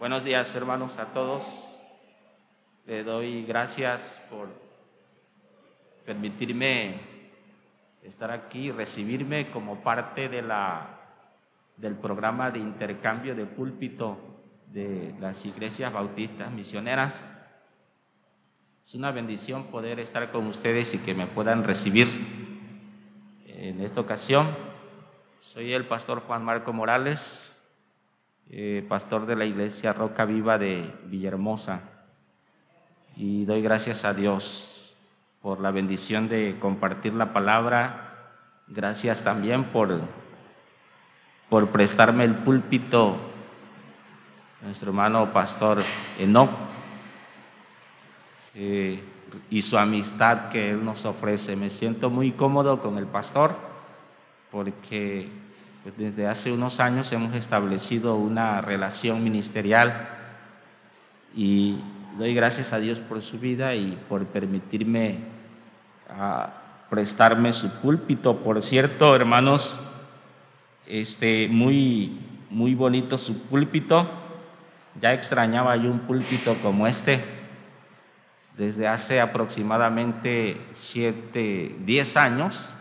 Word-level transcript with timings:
Buenos 0.00 0.24
días 0.24 0.56
hermanos 0.56 0.98
a 0.98 1.12
todos. 1.12 1.78
Le 2.86 3.04
doy 3.04 3.44
gracias 3.44 4.26
por 4.30 4.48
permitirme 6.06 6.98
estar 8.02 8.30
aquí 8.30 8.68
y 8.68 8.72
recibirme 8.72 9.50
como 9.50 9.82
parte 9.82 10.30
de 10.30 10.40
la, 10.40 11.00
del 11.76 11.96
programa 11.96 12.50
de 12.50 12.60
intercambio 12.60 13.34
de 13.34 13.44
púlpito 13.44 14.16
de 14.68 15.14
las 15.20 15.44
iglesias 15.44 15.92
bautistas 15.92 16.50
misioneras. 16.50 17.28
Es 18.82 18.94
una 18.94 19.10
bendición 19.10 19.64
poder 19.64 20.00
estar 20.00 20.32
con 20.32 20.46
ustedes 20.46 20.94
y 20.94 20.98
que 21.00 21.12
me 21.12 21.26
puedan 21.26 21.62
recibir 21.62 22.08
en 23.48 23.82
esta 23.82 24.00
ocasión. 24.00 24.48
Soy 25.40 25.74
el 25.74 25.86
pastor 25.86 26.20
Juan 26.20 26.42
Marco 26.42 26.72
Morales, 26.72 27.59
eh, 28.52 28.84
pastor 28.88 29.26
de 29.26 29.36
la 29.36 29.44
iglesia 29.44 29.92
Roca 29.92 30.24
Viva 30.24 30.58
de 30.58 30.92
Villahermosa. 31.04 31.82
Y 33.16 33.44
doy 33.44 33.62
gracias 33.62 34.04
a 34.04 34.12
Dios 34.12 34.96
por 35.40 35.60
la 35.60 35.70
bendición 35.70 36.28
de 36.28 36.56
compartir 36.58 37.14
la 37.14 37.32
palabra. 37.32 38.32
Gracias 38.66 39.22
también 39.22 39.64
por, 39.64 40.00
por 41.48 41.68
prestarme 41.70 42.24
el 42.24 42.34
púlpito, 42.34 43.18
nuestro 44.62 44.90
hermano 44.90 45.32
pastor 45.32 45.78
Enoch, 46.18 46.50
eh, 48.56 49.00
y 49.48 49.62
su 49.62 49.78
amistad 49.78 50.48
que 50.48 50.70
él 50.70 50.84
nos 50.84 51.04
ofrece. 51.04 51.54
Me 51.54 51.70
siento 51.70 52.10
muy 52.10 52.32
cómodo 52.32 52.80
con 52.82 52.98
el 52.98 53.06
pastor 53.06 53.54
porque 54.50 55.30
pues 55.82 55.96
desde 55.96 56.26
hace 56.26 56.52
unos 56.52 56.78
años 56.78 57.10
hemos 57.12 57.34
establecido 57.34 58.16
una 58.16 58.60
relación 58.60 59.24
ministerial 59.24 60.08
y 61.34 61.78
doy 62.18 62.34
gracias 62.34 62.74
a 62.74 62.78
Dios 62.78 63.00
por 63.00 63.22
su 63.22 63.38
vida 63.38 63.74
y 63.74 63.98
por 64.08 64.26
permitirme 64.26 65.20
ah, 66.10 66.52
prestarme 66.90 67.52
su 67.54 67.80
púlpito. 67.80 68.38
Por 68.38 68.60
cierto, 68.60 69.16
hermanos, 69.16 69.80
este, 70.86 71.48
muy, 71.48 72.20
muy 72.50 72.74
bonito 72.74 73.16
su 73.16 73.44
púlpito. 73.44 74.10
Ya 75.00 75.14
extrañaba 75.14 75.76
yo 75.76 75.90
un 75.90 76.00
púlpito 76.00 76.56
como 76.62 76.86
este 76.86 77.24
desde 78.58 78.86
hace 78.86 79.20
aproximadamente 79.20 80.60
siete, 80.74 81.74
diez 81.86 82.18
años 82.18 82.74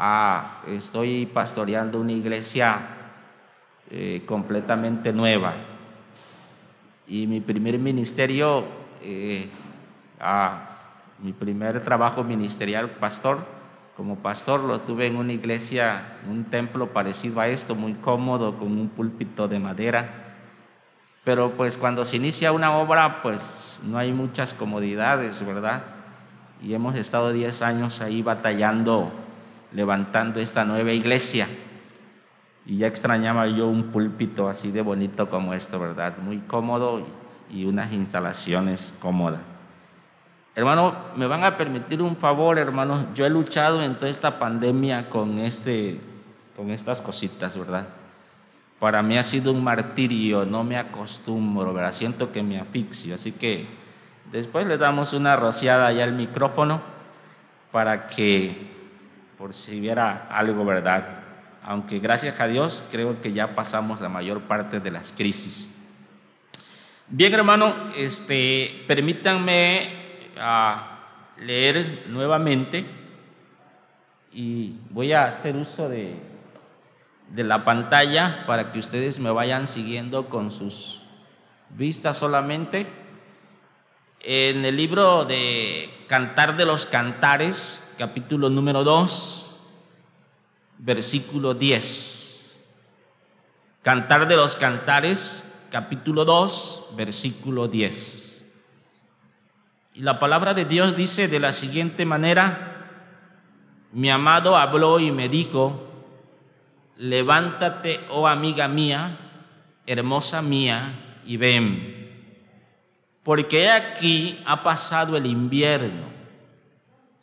ah, 0.00 0.62
estoy 0.68 1.26
pastoreando 1.26 2.00
una 2.00 2.12
iglesia 2.12 2.80
eh, 3.90 4.22
completamente 4.26 5.12
nueva. 5.12 5.54
Y 7.08 7.26
mi 7.26 7.40
primer 7.40 7.80
ministerio, 7.80 8.64
eh, 9.02 9.50
ah, 10.20 10.68
mi 11.18 11.32
primer 11.32 11.82
trabajo 11.82 12.22
ministerial, 12.22 12.90
pastor, 12.90 13.44
como 13.96 14.20
pastor 14.20 14.60
lo 14.60 14.82
tuve 14.82 15.08
en 15.08 15.16
una 15.16 15.32
iglesia, 15.32 16.18
un 16.30 16.44
templo 16.44 16.92
parecido 16.92 17.40
a 17.40 17.48
esto, 17.48 17.74
muy 17.74 17.94
cómodo, 17.94 18.56
con 18.56 18.78
un 18.78 18.90
púlpito 18.90 19.48
de 19.48 19.58
madera. 19.58 20.26
Pero 21.24 21.56
pues 21.56 21.76
cuando 21.76 22.04
se 22.04 22.16
inicia 22.16 22.52
una 22.52 22.76
obra, 22.78 23.20
pues 23.20 23.80
no 23.84 23.98
hay 23.98 24.12
muchas 24.12 24.54
comodidades, 24.54 25.44
¿verdad? 25.44 25.82
Y 26.62 26.74
hemos 26.74 26.94
estado 26.94 27.32
10 27.32 27.62
años 27.62 28.00
ahí 28.00 28.22
batallando 28.22 29.26
levantando 29.72 30.40
esta 30.40 30.64
nueva 30.64 30.92
iglesia. 30.92 31.48
Y 32.66 32.78
ya 32.78 32.86
extrañaba 32.86 33.46
yo 33.46 33.66
un 33.66 33.84
púlpito 33.90 34.48
así 34.48 34.70
de 34.70 34.82
bonito 34.82 35.30
como 35.30 35.54
esto, 35.54 35.78
¿verdad? 35.78 36.18
Muy 36.18 36.38
cómodo 36.40 37.06
y 37.50 37.64
unas 37.64 37.92
instalaciones 37.92 38.94
cómodas. 39.00 39.40
Hermano, 40.54 40.96
me 41.14 41.26
van 41.26 41.44
a 41.44 41.56
permitir 41.56 42.02
un 42.02 42.16
favor, 42.16 42.58
hermanos. 42.58 43.06
Yo 43.14 43.24
he 43.24 43.30
luchado 43.30 43.82
en 43.82 43.94
toda 43.94 44.10
esta 44.10 44.38
pandemia 44.38 45.08
con, 45.08 45.38
este, 45.38 46.00
con 46.56 46.70
estas 46.70 47.00
cositas, 47.00 47.56
¿verdad? 47.56 47.86
Para 48.78 49.02
mí 49.02 49.16
ha 49.16 49.22
sido 49.22 49.52
un 49.52 49.62
martirio, 49.62 50.44
no 50.44 50.64
me 50.64 50.76
acostumbro, 50.76 51.72
¿verdad? 51.72 51.92
Siento 51.92 52.32
que 52.32 52.42
me 52.42 52.58
asfixio. 52.58 53.14
Así 53.14 53.32
que 53.32 53.68
después 54.32 54.66
le 54.66 54.78
damos 54.78 55.12
una 55.12 55.36
rociada 55.36 55.86
allá 55.86 56.04
al 56.04 56.12
micrófono 56.12 56.80
para 57.72 58.08
que 58.08 58.77
por 59.38 59.54
si 59.54 59.78
hubiera 59.78 60.26
algo, 60.30 60.64
¿verdad? 60.64 61.20
Aunque 61.62 62.00
gracias 62.00 62.40
a 62.40 62.48
Dios 62.48 62.82
creo 62.90 63.22
que 63.22 63.32
ya 63.32 63.54
pasamos 63.54 64.00
la 64.00 64.08
mayor 64.08 64.42
parte 64.42 64.80
de 64.80 64.90
las 64.90 65.12
crisis. 65.12 65.76
Bien, 67.06 67.32
hermano, 67.32 67.92
este, 67.96 68.84
permítanme 68.88 70.30
ah, 70.38 70.98
leer 71.38 72.06
nuevamente 72.08 72.84
y 74.32 74.74
voy 74.90 75.12
a 75.12 75.26
hacer 75.26 75.56
uso 75.56 75.88
de, 75.88 76.16
de 77.30 77.44
la 77.44 77.64
pantalla 77.64 78.44
para 78.46 78.72
que 78.72 78.80
ustedes 78.80 79.20
me 79.20 79.30
vayan 79.30 79.68
siguiendo 79.68 80.28
con 80.28 80.50
sus 80.50 81.04
vistas 81.70 82.18
solamente. 82.18 82.86
En 84.20 84.64
el 84.64 84.76
libro 84.76 85.24
de 85.24 85.88
Cantar 86.08 86.56
de 86.56 86.66
los 86.66 86.86
Cantares, 86.86 87.87
capítulo 87.98 88.48
número 88.48 88.84
2, 88.84 89.70
versículo 90.78 91.52
10. 91.52 92.64
Cantar 93.82 94.28
de 94.28 94.36
los 94.36 94.54
Cantares, 94.54 95.44
capítulo 95.72 96.24
2, 96.24 96.90
versículo 96.96 97.66
10. 97.66 98.44
Y 99.94 100.02
la 100.02 100.20
palabra 100.20 100.54
de 100.54 100.64
Dios 100.64 100.94
dice 100.94 101.26
de 101.26 101.40
la 101.40 101.52
siguiente 101.52 102.06
manera, 102.06 102.86
mi 103.90 104.10
amado 104.10 104.56
habló 104.56 105.00
y 105.00 105.10
me 105.10 105.28
dijo, 105.28 105.82
levántate, 106.96 107.98
oh 108.10 108.28
amiga 108.28 108.68
mía, 108.68 109.18
hermosa 109.86 110.40
mía, 110.40 111.20
y 111.26 111.36
ven, 111.36 112.30
porque 113.24 113.68
aquí 113.70 114.40
ha 114.46 114.62
pasado 114.62 115.16
el 115.16 115.26
invierno 115.26 116.17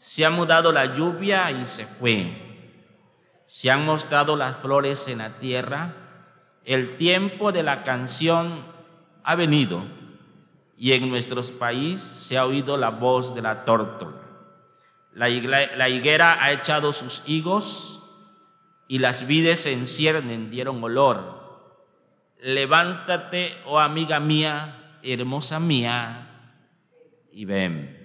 se 0.06 0.24
ha 0.24 0.30
mudado 0.30 0.72
la 0.72 0.94
lluvia 0.94 1.50
y 1.50 1.66
se 1.66 1.88
fue. 1.88 2.32
Se 3.48 3.72
han 3.72 3.88
mostrado 3.88 4.38
las 4.38 4.58
flores 4.58 5.08
en 5.08 5.18
la 5.18 5.40
tierra. 5.40 5.96
El 6.64 6.98
tiempo 6.98 7.52
de 7.52 7.64
la 7.64 7.82
canción 7.82 8.64
ha 9.24 9.34
venido 9.34 9.84
y 10.78 10.92
en 10.92 11.10
nuestros 11.10 11.50
países 11.50 12.04
se 12.04 12.38
ha 12.38 12.46
oído 12.46 12.78
la 12.78 12.92
voz 12.92 13.34
de 13.34 13.42
la 13.42 13.66
tórtola. 13.66 14.22
La, 15.12 15.28
higuera 15.90 16.38
ha 16.40 16.52
echado 16.52 16.94
sus 16.94 17.24
higos 17.26 18.04
y 18.88 19.00
las 19.00 19.26
vides 19.26 19.66
en 19.66 19.88
ciernen 19.88 20.52
dieron 20.52 20.84
olor. 20.84 21.82
Levántate, 22.40 23.58
oh 23.66 23.80
amiga 23.80 24.20
mía, 24.20 25.00
hermosa 25.02 25.60
mía, 25.60 26.62
y 27.32 27.46
ven. 27.46 28.05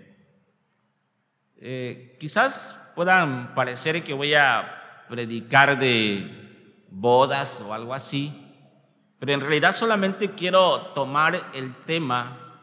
Eh, 1.62 2.16
quizás 2.19 2.78
puedan 2.94 3.54
parecer 3.54 4.03
que 4.03 4.15
voy 4.15 4.32
a 4.32 5.04
predicar 5.10 5.78
de 5.78 6.81
bodas 6.88 7.60
o 7.60 7.75
algo 7.75 7.93
así, 7.93 8.32
pero 9.19 9.32
en 9.32 9.41
realidad 9.41 9.72
solamente 9.72 10.31
quiero 10.31 10.93
tomar 10.94 11.50
el 11.53 11.75
tema 11.84 12.62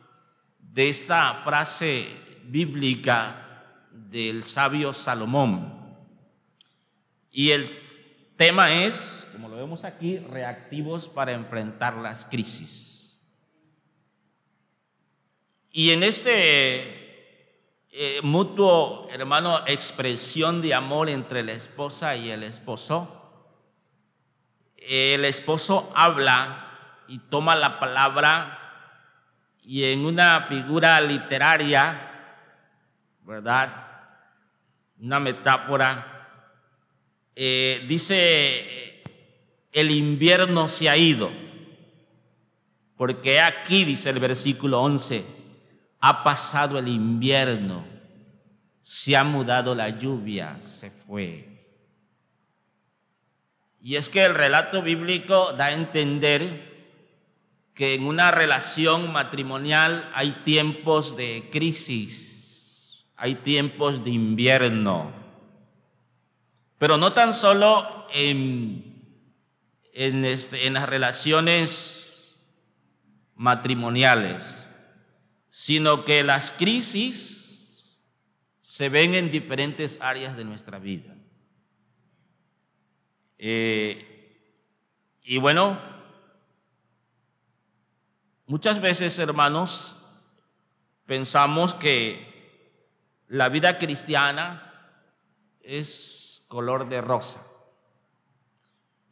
de 0.59 0.89
esta 0.89 1.41
frase 1.43 2.07
bíblica 2.45 3.63
del 3.91 4.41
sabio 4.41 4.93
Salomón. 4.93 5.95
Y 7.31 7.51
el 7.51 7.69
tema 8.35 8.73
es, 8.83 9.29
como 9.31 9.47
lo 9.47 9.57
vemos 9.57 9.83
aquí, 9.83 10.17
reactivos 10.17 11.07
para 11.07 11.33
enfrentar 11.33 11.97
las 11.97 12.25
crisis. 12.25 13.21
Y 15.71 15.91
en 15.91 16.01
este 16.01 16.96
eh, 17.99 18.21
mutuo, 18.21 19.07
hermano, 19.11 19.63
expresión 19.65 20.61
de 20.61 20.75
amor 20.75 21.09
entre 21.09 21.41
la 21.41 21.53
esposa 21.53 22.15
y 22.15 22.29
el 22.29 22.43
esposo. 22.43 23.09
El 24.75 25.25
esposo 25.25 25.91
habla 25.95 27.03
y 27.07 27.17
toma 27.17 27.55
la 27.55 27.79
palabra 27.79 28.59
y 29.63 29.85
en 29.85 30.05
una 30.05 30.45
figura 30.47 31.01
literaria, 31.01 32.45
¿verdad? 33.23 33.87
Una 34.99 35.19
metáfora, 35.19 36.29
eh, 37.35 37.83
dice, 37.87 39.01
el 39.71 39.89
invierno 39.89 40.69
se 40.69 40.87
ha 40.87 40.97
ido, 40.97 41.31
porque 42.95 43.41
aquí, 43.41 43.85
dice 43.85 44.11
el 44.11 44.19
versículo 44.19 44.83
11, 44.83 45.36
ha 45.99 46.23
pasado 46.23 46.79
el 46.79 46.87
invierno, 46.87 47.85
se 48.81 49.15
ha 49.17 49.23
mudado 49.23 49.75
la 49.75 49.89
lluvia, 49.89 50.59
se 50.59 50.91
fue. 50.91 51.57
Y 53.81 53.95
es 53.95 54.09
que 54.09 54.25
el 54.25 54.35
relato 54.35 54.81
bíblico 54.81 55.53
da 55.53 55.65
a 55.65 55.73
entender 55.73 56.67
que 57.73 57.93
en 57.93 58.05
una 58.05 58.31
relación 58.31 59.11
matrimonial 59.11 60.09
hay 60.13 60.31
tiempos 60.43 61.15
de 61.15 61.49
crisis, 61.51 63.05
hay 63.15 63.35
tiempos 63.35 64.03
de 64.03 64.09
invierno, 64.09 65.13
pero 66.77 66.97
no 66.97 67.11
tan 67.11 67.33
solo 67.33 68.07
en, 68.13 69.03
en, 69.93 70.25
este, 70.25 70.67
en 70.67 70.73
las 70.73 70.89
relaciones 70.89 72.43
matrimoniales, 73.35 74.66
sino 75.59 76.05
que 76.05 76.23
las 76.23 76.51
crisis 76.51 77.97
se 78.61 78.89
ven 78.89 79.15
en 79.15 79.31
diferentes 79.31 79.97
áreas 80.01 80.37
de 80.37 80.45
nuestra 80.45 80.77
vida. 80.77 81.15
Eh, 83.37 84.03
y 85.23 85.37
bueno, 85.37 85.79
Muchas 88.49 88.79
veces, 88.79 89.19
hermanos, 89.19 89.97
pensamos 91.05 91.73
que 91.73 92.63
la 93.27 93.49
vida 93.49 93.77
cristiana 93.77 95.03
es 95.61 96.45
color 96.47 96.87
de 96.87 97.01
rosa. 97.01 97.45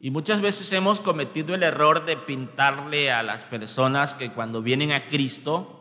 Y 0.00 0.10
muchas 0.10 0.40
veces 0.40 0.72
hemos 0.72 1.00
cometido 1.00 1.54
el 1.54 1.62
error 1.62 2.06
de 2.06 2.16
pintarle 2.16 3.12
a 3.12 3.22
las 3.22 3.44
personas 3.44 4.14
que 4.14 4.32
cuando 4.32 4.62
vienen 4.62 4.92
a 4.92 5.06
Cristo 5.06 5.75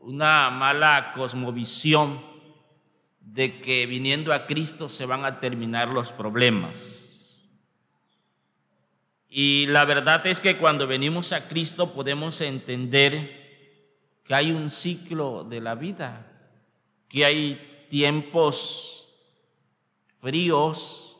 una 0.00 0.50
mala 0.50 1.12
cosmovisión 1.14 2.24
de 3.20 3.60
que 3.60 3.86
viniendo 3.86 4.32
a 4.32 4.46
Cristo 4.46 4.88
se 4.88 5.06
van 5.06 5.24
a 5.24 5.40
terminar 5.40 5.88
los 5.88 6.12
problemas. 6.12 7.40
Y 9.28 9.66
la 9.66 9.84
verdad 9.84 10.26
es 10.26 10.40
que 10.40 10.56
cuando 10.56 10.86
venimos 10.86 11.32
a 11.32 11.48
Cristo 11.48 11.92
podemos 11.92 12.40
entender 12.40 14.18
que 14.24 14.34
hay 14.34 14.50
un 14.50 14.70
ciclo 14.70 15.44
de 15.44 15.60
la 15.60 15.76
vida, 15.76 16.26
que 17.08 17.24
hay 17.24 17.86
tiempos 17.88 19.14
fríos, 20.18 21.18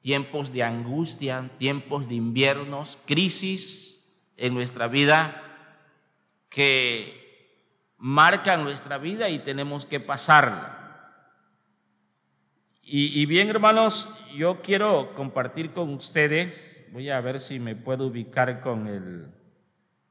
tiempos 0.00 0.52
de 0.52 0.62
angustia, 0.62 1.50
tiempos 1.58 2.08
de 2.08 2.16
inviernos, 2.16 2.98
crisis 3.06 4.04
en 4.36 4.52
nuestra 4.52 4.88
vida 4.88 5.38
que 6.50 7.21
marcan 8.02 8.64
nuestra 8.64 8.98
vida 8.98 9.28
y 9.28 9.38
tenemos 9.38 9.86
que 9.86 10.00
pasarla. 10.00 10.80
Y, 12.82 13.24
bien, 13.26 13.48
hermanos, 13.48 14.12
yo 14.34 14.60
quiero 14.60 15.14
compartir 15.14 15.72
con 15.72 15.94
ustedes, 15.94 16.84
voy 16.90 17.08
a 17.08 17.20
ver 17.20 17.40
si 17.40 17.60
me 17.60 17.76
puedo 17.76 18.08
ubicar 18.08 18.60
con 18.60 18.88
el, 18.88 19.32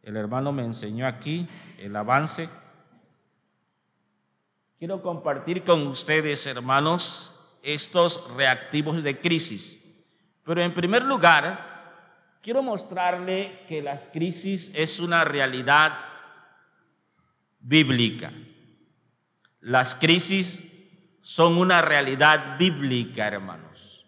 el 0.02 0.16
hermano 0.16 0.54
me 0.54 0.64
enseñó 0.64 1.06
aquí, 1.06 1.48
el 1.78 1.94
avance. 1.96 2.50
Quiero 4.80 5.04
compartir 5.04 5.64
con 5.64 5.86
ustedes, 5.86 6.48
hermanos, 6.48 7.38
estos 7.62 8.34
reactivos 8.36 9.04
de 9.04 9.20
crisis. 9.20 9.86
Pero 10.46 10.62
en 10.62 10.74
primer 10.74 11.04
lugar, 11.04 12.40
quiero 12.42 12.64
mostrarle 12.64 13.64
que 13.68 13.84
las 13.84 14.06
crisis 14.06 14.72
es 14.74 15.00
una 15.02 15.26
realidad 15.26 16.11
bíblica. 17.62 18.34
Las 19.60 19.96
crisis 19.96 20.64
son 21.22 21.58
una 21.58 21.82
realidad 21.82 22.58
bíblica, 22.58 23.28
hermanos. 23.28 24.06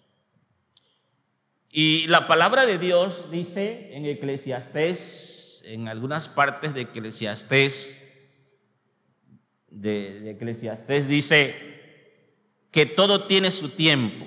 Y 1.69 2.07
la 2.07 2.27
palabra 2.27 2.65
de 2.65 2.77
Dios 2.77 3.31
dice 3.31 3.95
en 3.95 4.05
Eclesiastés, 4.05 5.63
en 5.65 5.88
algunas 5.88 6.27
partes 6.27 6.73
de 6.73 6.81
Eclesiastés, 6.81 8.07
de, 9.69 10.31
Eclesiastés 10.31 11.07
dice 11.07 11.56
que 12.71 12.85
todo 12.85 13.25
tiene 13.25 13.49
su 13.49 13.69
tiempo 13.69 14.25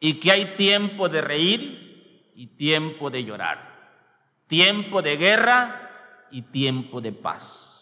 y 0.00 0.14
que 0.14 0.32
hay 0.32 0.56
tiempo 0.56 1.08
de 1.08 1.20
reír 1.20 2.32
y 2.34 2.48
tiempo 2.48 3.10
de 3.10 3.24
llorar, 3.24 4.02
tiempo 4.48 5.02
de 5.02 5.16
guerra 5.16 5.85
y 6.30 6.42
tiempo 6.42 7.00
de 7.00 7.12
paz. 7.12 7.76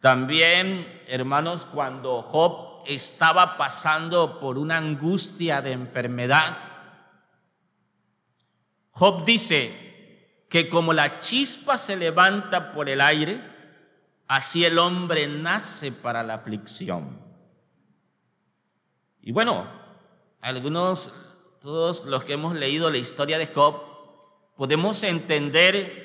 También, 0.00 1.02
hermanos, 1.08 1.64
cuando 1.64 2.22
Job 2.22 2.82
estaba 2.86 3.56
pasando 3.56 4.38
por 4.38 4.58
una 4.58 4.76
angustia 4.76 5.62
de 5.62 5.72
enfermedad, 5.72 6.58
Job 8.90 9.24
dice 9.24 10.44
que 10.50 10.68
como 10.68 10.92
la 10.92 11.20
chispa 11.20 11.78
se 11.78 11.96
levanta 11.96 12.72
por 12.72 12.88
el 12.88 13.00
aire, 13.00 13.42
así 14.28 14.64
el 14.64 14.78
hombre 14.78 15.26
nace 15.26 15.90
para 15.90 16.22
la 16.22 16.34
aflicción. 16.34 17.18
Y 19.22 19.32
bueno, 19.32 19.66
algunos, 20.42 21.14
todos 21.62 22.04
los 22.04 22.24
que 22.24 22.34
hemos 22.34 22.54
leído 22.54 22.90
la 22.90 22.98
historia 22.98 23.38
de 23.38 23.46
Job, 23.46 23.80
podemos 24.54 25.02
entender 25.02 26.03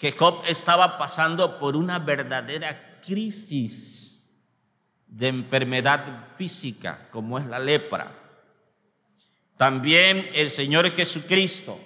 que 0.00 0.12
Job 0.12 0.42
estaba 0.46 0.96
pasando 0.96 1.58
por 1.58 1.76
una 1.76 1.98
verdadera 1.98 3.02
crisis 3.02 4.30
de 5.06 5.28
enfermedad 5.28 6.28
física 6.36 7.10
como 7.12 7.38
es 7.38 7.44
la 7.44 7.58
lepra. 7.58 8.16
También 9.58 10.26
el 10.32 10.50
Señor 10.50 10.90
Jesucristo 10.90 11.78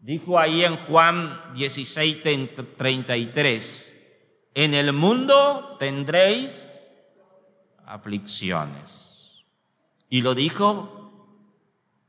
dijo 0.00 0.38
ahí 0.38 0.64
en 0.64 0.78
Juan 0.78 1.52
16, 1.54 2.22
33, 2.78 3.94
en 4.54 4.72
el 4.72 4.94
mundo 4.94 5.76
tendréis 5.78 6.72
aflicciones. 7.84 9.44
Y 10.08 10.22
lo 10.22 10.34
dijo 10.34 11.28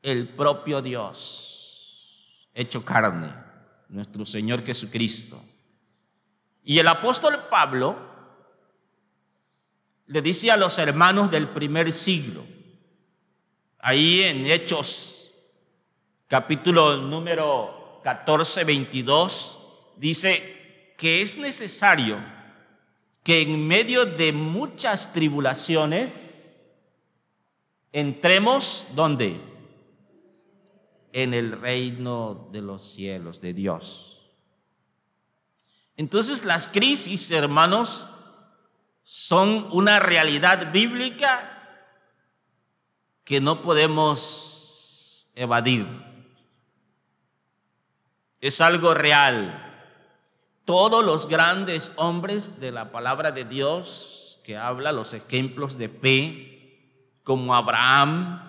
el 0.02 0.30
propio 0.30 0.82
Dios, 0.82 2.48
hecho 2.54 2.86
carne, 2.86 3.45
nuestro 3.96 4.26
Señor 4.26 4.64
Jesucristo. 4.64 5.42
Y 6.64 6.80
el 6.80 6.88
apóstol 6.88 7.48
Pablo 7.50 7.98
le 10.08 10.22
dice 10.22 10.52
a 10.52 10.58
los 10.58 10.78
hermanos 10.78 11.32
del 11.32 11.50
primer 11.50 11.92
siglo, 11.94 12.46
ahí 13.80 14.24
en 14.24 14.46
Hechos, 14.46 15.32
capítulo 16.28 16.98
número 16.98 18.02
14, 18.04 18.66
22, 18.66 19.60
dice 19.98 20.94
que 20.98 21.22
es 21.22 21.38
necesario 21.38 22.18
que 23.24 23.42
en 23.42 23.68
medio 23.68 24.06
de 24.06 24.34
muchas 24.34 25.14
tribulaciones 25.14 26.76
entremos, 27.92 28.90
¿dónde? 28.94 29.55
En 31.16 31.34
el 31.34 31.54
reino 31.54 32.50
de 32.52 32.62
los 32.62 32.92
cielos, 32.92 33.40
de 33.40 33.54
Dios. 33.54 34.22
Entonces 35.96 36.44
las 36.44 36.68
crisis, 36.68 37.32
hermanos, 37.32 38.06
son 39.04 39.70
una 39.72 40.02
realidad 40.02 40.74
bíblica 40.74 41.52
que 43.24 43.40
no 43.40 43.62
podemos 43.62 45.32
evadir. 45.36 45.88
Es 48.42 48.60
algo 48.60 48.94
real. 48.94 49.62
Todos 50.66 51.06
los 51.06 51.30
grandes 51.30 51.94
hombres 51.96 52.60
de 52.60 52.74
la 52.74 52.92
palabra 52.92 53.32
de 53.32 53.46
Dios 53.46 54.26
que 54.44 54.58
habla 54.58 54.92
los 54.92 55.14
ejemplos 55.14 55.78
de 55.78 55.90
fe, 55.90 57.22
como 57.24 57.56
Abraham, 57.56 58.42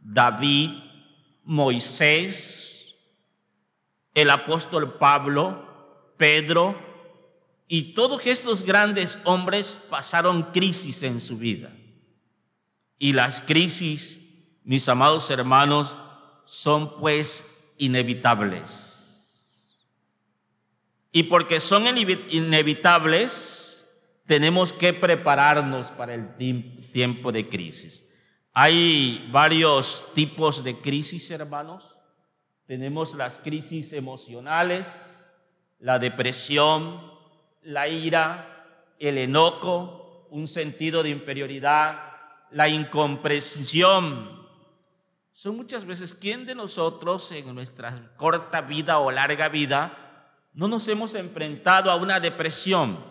David, 0.00 0.70
Moisés, 1.44 2.96
el 4.14 4.30
apóstol 4.30 4.98
Pablo, 4.98 6.14
Pedro, 6.16 6.76
y 7.68 7.94
todos 7.94 8.26
estos 8.26 8.62
grandes 8.62 9.18
hombres 9.24 9.80
pasaron 9.88 10.52
crisis 10.52 11.02
en 11.02 11.20
su 11.20 11.38
vida. 11.38 11.74
Y 12.98 13.12
las 13.12 13.40
crisis, 13.40 14.20
mis 14.62 14.88
amados 14.88 15.30
hermanos, 15.30 15.96
son 16.44 16.98
pues 17.00 17.46
inevitables. 17.78 18.94
Y 21.10 21.24
porque 21.24 21.60
son 21.60 21.84
inevitables, 21.96 23.90
tenemos 24.26 24.72
que 24.72 24.92
prepararnos 24.92 25.90
para 25.90 26.14
el 26.14 26.36
tiempo 26.92 27.30
de 27.32 27.48
crisis. 27.48 28.10
Hay 28.54 29.28
varios 29.30 30.12
tipos 30.14 30.64
de 30.64 30.80
crisis, 30.80 31.30
hermanos. 31.30 31.94
Tenemos 32.66 33.14
las 33.14 33.38
crisis 33.38 33.92
emocionales, 33.92 35.22
la 35.78 35.98
depresión, 35.98 37.12
la 37.62 37.88
ira, 37.88 38.94
el 38.98 39.18
enojo, 39.18 40.28
un 40.30 40.48
sentido 40.48 41.02
de 41.02 41.10
inferioridad, 41.10 42.12
la 42.50 42.68
incomprensión. 42.68 44.48
Son 45.32 45.56
muchas 45.56 45.84
veces, 45.84 46.14
¿quién 46.14 46.46
de 46.46 46.54
nosotros 46.54 47.30
en 47.32 47.52
nuestra 47.54 48.14
corta 48.16 48.62
vida 48.62 48.98
o 49.00 49.10
larga 49.10 49.48
vida 49.48 50.00
no 50.54 50.68
nos 50.68 50.86
hemos 50.86 51.14
enfrentado 51.16 51.90
a 51.90 51.96
una 51.96 52.20
depresión. 52.20 53.04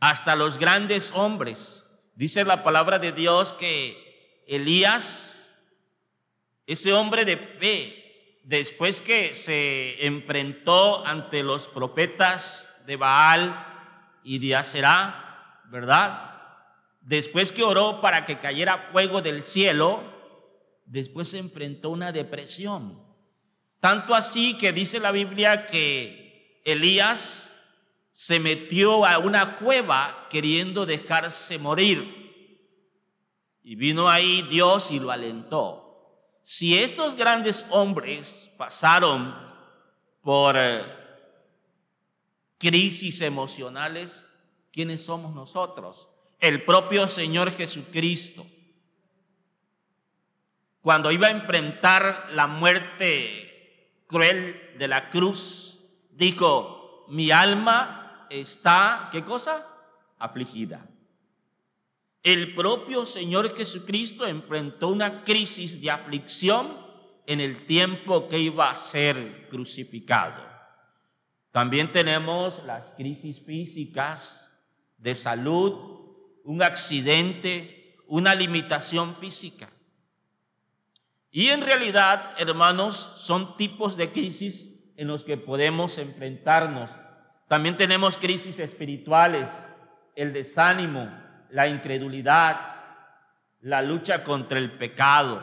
Hasta 0.00 0.34
los 0.34 0.58
grandes 0.58 1.12
hombres. 1.12 1.84
Dice 2.14 2.44
la 2.44 2.64
palabra 2.64 2.98
de 2.98 3.12
Dios 3.12 3.52
que 3.52 4.03
Elías, 4.46 5.56
ese 6.66 6.92
hombre 6.92 7.24
de 7.24 7.36
fe, 7.36 8.40
después 8.44 9.00
que 9.00 9.34
se 9.34 10.06
enfrentó 10.06 11.06
ante 11.06 11.42
los 11.42 11.66
profetas 11.66 12.82
de 12.86 12.96
Baal 12.96 14.20
y 14.22 14.38
de 14.38 14.56
Aserá, 14.56 15.62
¿verdad? 15.70 16.34
Después 17.00 17.52
que 17.52 17.62
oró 17.62 18.00
para 18.00 18.24
que 18.24 18.38
cayera 18.38 18.90
fuego 18.92 19.20
del 19.20 19.42
cielo, 19.42 20.02
después 20.86 21.28
se 21.28 21.38
enfrentó 21.38 21.90
una 21.90 22.12
depresión. 22.12 23.02
Tanto 23.80 24.14
así 24.14 24.56
que 24.56 24.72
dice 24.72 25.00
la 25.00 25.12
Biblia 25.12 25.66
que 25.66 26.62
Elías 26.64 27.62
se 28.12 28.40
metió 28.40 29.04
a 29.04 29.18
una 29.18 29.56
cueva 29.56 30.28
queriendo 30.30 30.86
dejarse 30.86 31.58
morir. 31.58 32.23
Y 33.64 33.76
vino 33.76 34.10
ahí 34.10 34.42
Dios 34.42 34.90
y 34.90 35.00
lo 35.00 35.10
alentó. 35.10 35.80
Si 36.42 36.78
estos 36.78 37.16
grandes 37.16 37.64
hombres 37.70 38.50
pasaron 38.58 39.34
por 40.20 40.54
eh, 40.58 40.84
crisis 42.58 43.22
emocionales, 43.22 44.28
¿quiénes 44.70 45.02
somos 45.02 45.34
nosotros? 45.34 46.08
El 46.40 46.62
propio 46.66 47.08
Señor 47.08 47.50
Jesucristo. 47.50 48.46
Cuando 50.82 51.10
iba 51.10 51.28
a 51.28 51.30
enfrentar 51.30 52.28
la 52.32 52.46
muerte 52.46 54.02
cruel 54.06 54.74
de 54.78 54.88
la 54.88 55.08
cruz, 55.08 55.80
dijo, 56.10 57.06
mi 57.08 57.30
alma 57.30 58.26
está, 58.28 59.08
¿qué 59.10 59.24
cosa? 59.24 59.66
Afligida. 60.18 60.86
El 62.24 62.54
propio 62.54 63.04
Señor 63.04 63.54
Jesucristo 63.54 64.26
enfrentó 64.26 64.88
una 64.88 65.24
crisis 65.24 65.82
de 65.82 65.90
aflicción 65.90 66.74
en 67.26 67.42
el 67.42 67.66
tiempo 67.66 68.28
que 68.28 68.38
iba 68.38 68.70
a 68.70 68.74
ser 68.74 69.46
crucificado. 69.50 70.42
También 71.52 71.92
tenemos 71.92 72.62
las 72.64 72.92
crisis 72.92 73.42
físicas 73.44 74.50
de 74.96 75.14
salud, 75.14 75.74
un 76.44 76.62
accidente, 76.62 77.98
una 78.06 78.34
limitación 78.34 79.16
física. 79.16 79.70
Y 81.30 81.48
en 81.48 81.60
realidad, 81.60 82.34
hermanos, 82.38 82.96
son 82.96 83.58
tipos 83.58 83.98
de 83.98 84.12
crisis 84.12 84.92
en 84.96 85.08
los 85.08 85.24
que 85.24 85.36
podemos 85.36 85.98
enfrentarnos. 85.98 86.90
También 87.48 87.76
tenemos 87.76 88.16
crisis 88.16 88.58
espirituales, 88.60 89.50
el 90.16 90.32
desánimo, 90.32 91.23
la 91.50 91.68
incredulidad, 91.68 92.74
la 93.60 93.82
lucha 93.82 94.24
contra 94.24 94.58
el 94.58 94.72
pecado. 94.76 95.42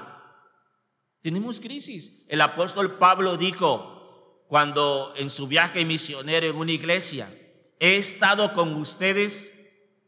Tenemos 1.21 1.59
crisis. 1.59 2.23
El 2.27 2.41
apóstol 2.41 2.97
Pablo 2.97 3.37
dijo 3.37 4.45
cuando 4.47 5.13
en 5.15 5.29
su 5.29 5.47
viaje 5.47 5.85
misionero 5.85 6.47
en 6.47 6.55
una 6.57 6.71
iglesia, 6.73 7.33
he 7.79 7.95
estado 7.95 8.53
con 8.53 8.75
ustedes 8.75 9.53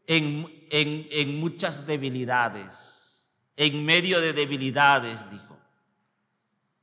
en, 0.06 0.66
en, 0.70 1.08
en 1.10 1.40
muchas 1.40 1.86
debilidades, 1.86 3.42
en 3.56 3.84
medio 3.84 4.20
de 4.20 4.32
debilidades, 4.32 5.30
dijo. 5.30 5.58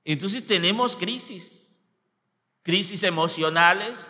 Entonces 0.03 0.46
tenemos 0.46 0.96
crisis, 0.96 1.77
crisis 2.63 3.03
emocionales, 3.03 4.08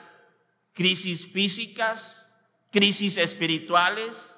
crisis 0.74 1.28
físicas, 1.28 2.22
crisis 2.72 3.18
espirituales, 3.18 4.31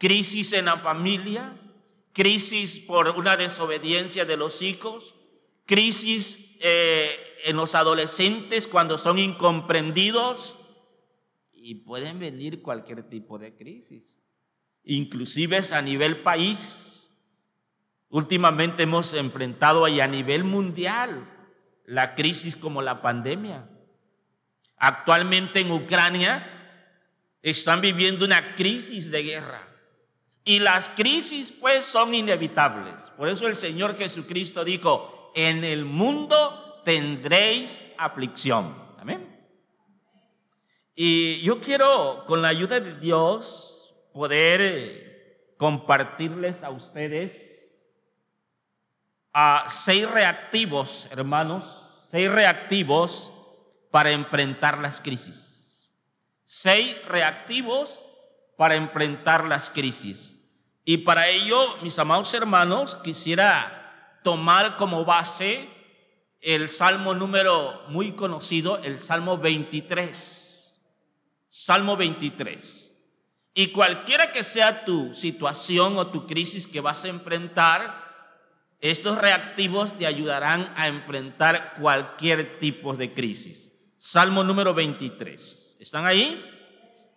crisis 0.00 0.52
en 0.52 0.64
la 0.64 0.78
familia, 0.78 1.56
crisis 2.12 2.80
por 2.80 3.10
una 3.10 3.36
desobediencia 3.36 4.24
de 4.24 4.36
los 4.36 4.62
hijos, 4.62 5.14
crisis 5.64 6.56
eh, 6.60 7.16
en 7.44 7.54
los 7.54 7.76
adolescentes 7.76 8.66
cuando 8.66 8.98
son 8.98 9.20
incomprendidos 9.20 10.58
y 11.52 11.76
pueden 11.76 12.18
venir 12.18 12.62
cualquier 12.62 13.08
tipo 13.08 13.38
de 13.38 13.54
crisis, 13.54 14.18
inclusive 14.82 15.60
a 15.72 15.80
nivel 15.80 16.22
país 16.22 17.00
Últimamente 18.10 18.82
hemos 18.82 19.14
enfrentado 19.14 19.84
ahí 19.84 20.00
a 20.00 20.08
nivel 20.08 20.42
mundial 20.42 21.28
la 21.86 22.16
crisis 22.16 22.56
como 22.56 22.82
la 22.82 23.02
pandemia. 23.02 23.68
Actualmente 24.76 25.60
en 25.60 25.70
Ucrania 25.70 26.44
están 27.40 27.80
viviendo 27.80 28.24
una 28.24 28.56
crisis 28.56 29.12
de 29.12 29.22
guerra. 29.22 29.69
Y 30.44 30.58
las 30.58 30.88
crisis 30.88 31.52
pues 31.52 31.84
son 31.84 32.14
inevitables. 32.14 33.02
Por 33.16 33.28
eso 33.28 33.46
el 33.46 33.54
Señor 33.54 33.96
Jesucristo 33.96 34.64
dijo, 34.64 35.32
en 35.34 35.64
el 35.64 35.84
mundo 35.84 36.80
tendréis 36.84 37.86
aflicción. 37.98 38.74
Amén. 38.98 39.26
Y 40.94 41.40
yo 41.42 41.60
quiero, 41.60 42.24
con 42.26 42.42
la 42.42 42.48
ayuda 42.48 42.80
de 42.80 42.94
Dios, 42.94 43.94
poder 44.12 44.60
eh, 44.62 45.54
compartirles 45.56 46.62
a 46.62 46.70
ustedes 46.70 47.86
a 49.32 49.64
seis 49.68 50.10
reactivos, 50.10 51.08
hermanos, 51.12 51.86
seis 52.10 52.30
reactivos 52.30 53.32
para 53.90 54.10
enfrentar 54.10 54.78
las 54.78 55.00
crisis. 55.00 55.88
Seis 56.44 57.00
reactivos 57.06 58.04
para 58.60 58.76
enfrentar 58.76 59.46
las 59.46 59.70
crisis. 59.70 60.38
Y 60.84 60.98
para 60.98 61.28
ello, 61.28 61.78
mis 61.80 61.98
amados 61.98 62.34
hermanos, 62.34 62.98
quisiera 63.02 64.20
tomar 64.22 64.76
como 64.76 65.06
base 65.06 65.66
el 66.42 66.68
salmo 66.68 67.14
número 67.14 67.84
muy 67.88 68.12
conocido, 68.12 68.76
el 68.82 68.98
salmo 68.98 69.38
23. 69.38 70.78
Salmo 71.48 71.96
23. 71.96 72.92
Y 73.54 73.68
cualquiera 73.68 74.30
que 74.30 74.44
sea 74.44 74.84
tu 74.84 75.14
situación 75.14 75.96
o 75.96 76.08
tu 76.08 76.26
crisis 76.26 76.66
que 76.66 76.82
vas 76.82 77.06
a 77.06 77.08
enfrentar, 77.08 78.76
estos 78.82 79.16
reactivos 79.16 79.96
te 79.96 80.06
ayudarán 80.06 80.70
a 80.76 80.86
enfrentar 80.86 81.76
cualquier 81.80 82.58
tipo 82.58 82.92
de 82.92 83.14
crisis. 83.14 83.72
Salmo 83.96 84.44
número 84.44 84.74
23. 84.74 85.78
¿Están 85.80 86.04
ahí? 86.04 86.58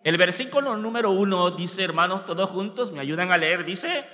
El 0.04 0.16
versículo 0.16 0.76
número 0.76 1.10
uno 1.10 1.50
dice, 1.50 1.82
hermanos, 1.82 2.26
todos 2.26 2.48
juntos, 2.50 2.92
me 2.92 3.00
ayudan 3.00 3.32
a 3.32 3.36
leer, 3.36 3.64
dice, 3.64 4.06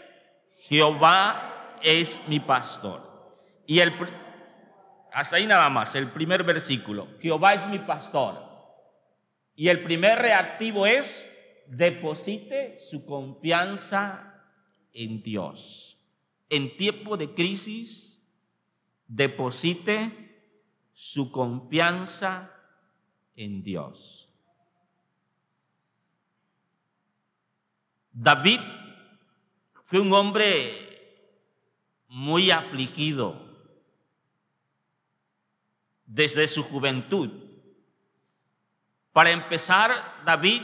Jehová 0.61 1.77
es 1.83 2.23
mi 2.29 2.41
pastor. 2.41 3.03
Y 3.67 3.81
el, 3.81 3.93
hasta 5.13 5.37
ahí 5.37 5.47
nada 5.47 5.69
más, 5.69 5.95
el 5.97 6.11
primer 6.11 6.45
versículo, 6.45 7.09
Jehová 7.21 7.53
es 7.53 7.67
mi 7.67 7.81
pastor. 7.81 8.49
Y 9.55 9.69
el 9.69 9.83
primer 9.83 10.19
reactivo 10.19 10.87
es, 10.87 11.37
deposite 11.67 12.79
su 12.81 13.05
confianza 13.05 14.47
en 14.95 15.23
Dios 15.23 16.01
en 16.51 16.77
tiempo 16.77 17.17
de 17.17 17.33
crisis 17.33 18.29
deposite 19.07 20.13
su 20.93 21.31
confianza 21.31 22.53
en 23.37 23.63
Dios. 23.63 24.30
David 28.23 28.61
fue 29.83 29.99
un 29.99 30.13
hombre 30.13 31.25
muy 32.09 32.51
afligido 32.51 33.35
desde 36.05 36.47
su 36.47 36.63
juventud. 36.63 37.31
Para 39.15 39.31
empezar, 39.31 40.21
David 40.27 40.61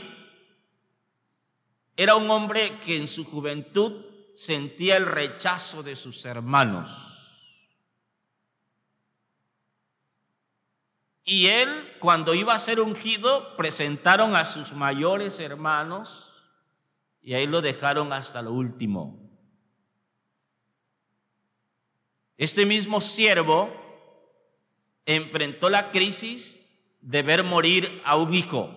era 1.95 2.15
un 2.15 2.29
hombre 2.29 2.77
que 2.77 2.95
en 2.95 3.07
su 3.07 3.25
juventud 3.25 4.05
sentía 4.35 4.95
el 4.95 5.07
rechazo 5.07 5.81
de 5.81 5.95
sus 5.95 6.23
hermanos. 6.25 7.65
Y 11.23 11.47
él, 11.47 11.95
cuando 11.99 12.35
iba 12.35 12.53
a 12.53 12.59
ser 12.59 12.79
ungido, 12.81 13.55
presentaron 13.55 14.35
a 14.35 14.45
sus 14.45 14.73
mayores 14.73 15.39
hermanos 15.39 16.36
y 17.27 17.33
ahí 17.33 17.45
lo 17.45 17.61
dejaron 17.61 18.13
hasta 18.13 18.41
lo 18.41 18.53
último. 18.53 19.19
Este 22.37 22.65
mismo 22.65 23.01
siervo 23.01 23.69
enfrentó 25.05 25.69
la 25.69 25.91
crisis 25.91 26.65
de 27.01 27.23
ver 27.23 27.43
morir 27.43 28.01
a 28.05 28.15
un 28.15 28.33
hijo. 28.33 28.71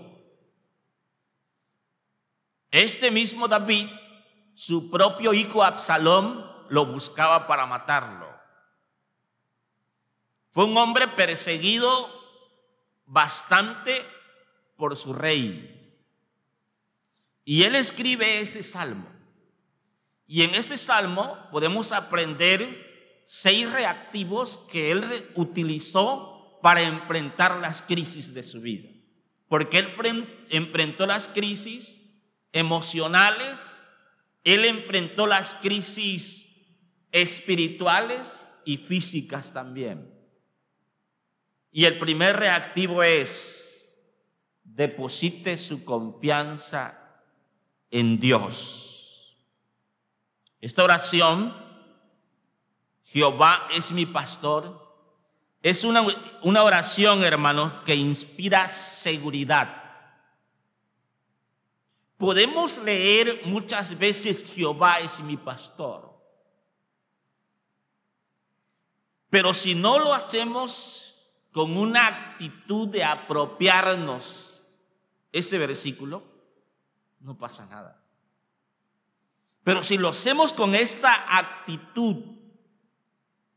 Este 2.73 3.13
mismo 3.13 3.47
David 3.47 3.87
su 4.55 4.91
propio 4.91 5.33
hijo 5.33 5.63
Absalón 5.63 6.45
lo 6.71 6.87
buscaba 6.87 7.47
para 7.47 7.67
matarlo. 7.67 8.27
Fue 10.51 10.65
un 10.65 10.77
hombre 10.77 11.07
perseguido 11.07 11.89
bastante 13.07 14.05
por 14.75 14.97
su 14.97 15.13
rey. 15.15 15.80
Y 17.45 17.63
él 17.65 17.75
escribe 17.75 18.41
este 18.41 18.63
salmo. 18.63 19.09
Y 20.27 20.43
en 20.43 20.55
este 20.55 20.77
salmo 20.79 21.37
podemos 21.51 21.93
aprender 21.93 23.23
seis 23.25 23.71
reactivos 23.71 24.59
que 24.71 24.91
él 24.91 25.05
utilizó 25.35 26.59
para 26.63 26.83
enfrentar 26.83 27.57
las 27.61 27.83
crisis 27.83 28.35
de 28.35 28.43
su 28.43 28.61
vida. 28.61 28.89
Porque 29.49 29.79
él 29.79 29.89
enfrentó 30.51 31.07
las 31.07 31.27
crisis 31.27 32.13
emocionales, 32.53 33.85
él 34.45 34.65
enfrentó 34.65 35.27
las 35.27 35.55
crisis 35.55 36.51
espirituales 37.11 38.47
y 38.65 38.77
físicas 38.77 39.53
también. 39.53 40.15
Y 41.73 41.85
el 41.85 41.99
primer 41.99 42.37
reactivo 42.37 43.03
es, 43.03 44.01
deposite 44.63 45.57
su 45.57 45.85
confianza 45.85 47.00
en 47.91 48.19
Dios. 48.19 49.37
Esta 50.61 50.85
oración, 50.85 51.57
Jehová 53.05 53.67
es 53.71 53.93
mi 53.93 54.07
pastor, 54.07 54.89
es 55.63 55.85
una, 55.85 56.05
una 56.43 56.63
oración, 56.63 57.23
hermanos, 57.25 57.75
que 57.85 57.95
inspira 57.95 58.69
seguridad. 58.69 59.77
Podemos 62.17 62.79
leer 62.79 63.43
muchas 63.47 63.99
veces 63.99 64.45
Jehová 64.45 65.01
es 65.01 65.21
mi 65.21 65.37
pastor. 65.37 66.11
Pero 69.31 69.55
si 69.55 69.75
no 69.75 69.99
lo 69.99 70.13
hacemos 70.13 71.11
con 71.53 71.77
una 71.77 72.07
actitud 72.07 72.89
de 72.89 73.05
apropiarnos 73.05 74.63
este 75.33 75.57
versículo, 75.57 76.30
no 77.21 77.37
pasa 77.37 77.67
nada. 77.67 78.01
Pero 79.63 79.83
si 79.83 79.99
lo 79.99 80.09
hacemos 80.09 80.53
con 80.53 80.75
esta 80.75 81.39
actitud 81.39 82.17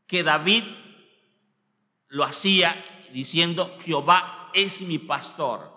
que 0.06 0.22
David 0.22 0.64
lo 2.08 2.24
hacía 2.24 2.74
diciendo, 3.12 3.76
Jehová 3.80 4.50
es 4.52 4.82
mi 4.82 4.98
pastor, 4.98 5.72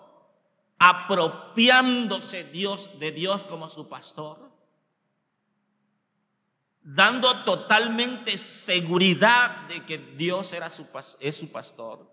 apropiándose 0.78 2.44
Dios 2.44 2.98
de 2.98 3.10
Dios 3.10 3.44
como 3.44 3.70
su 3.70 3.88
pastor, 3.88 4.50
dando 6.82 7.44
totalmente 7.44 8.38
seguridad 8.38 9.66
de 9.68 9.84
que 9.84 9.98
Dios 9.98 10.52
era 10.52 10.70
su, 10.70 10.86
es 11.20 11.36
su 11.36 11.50
pastor. 11.50 12.08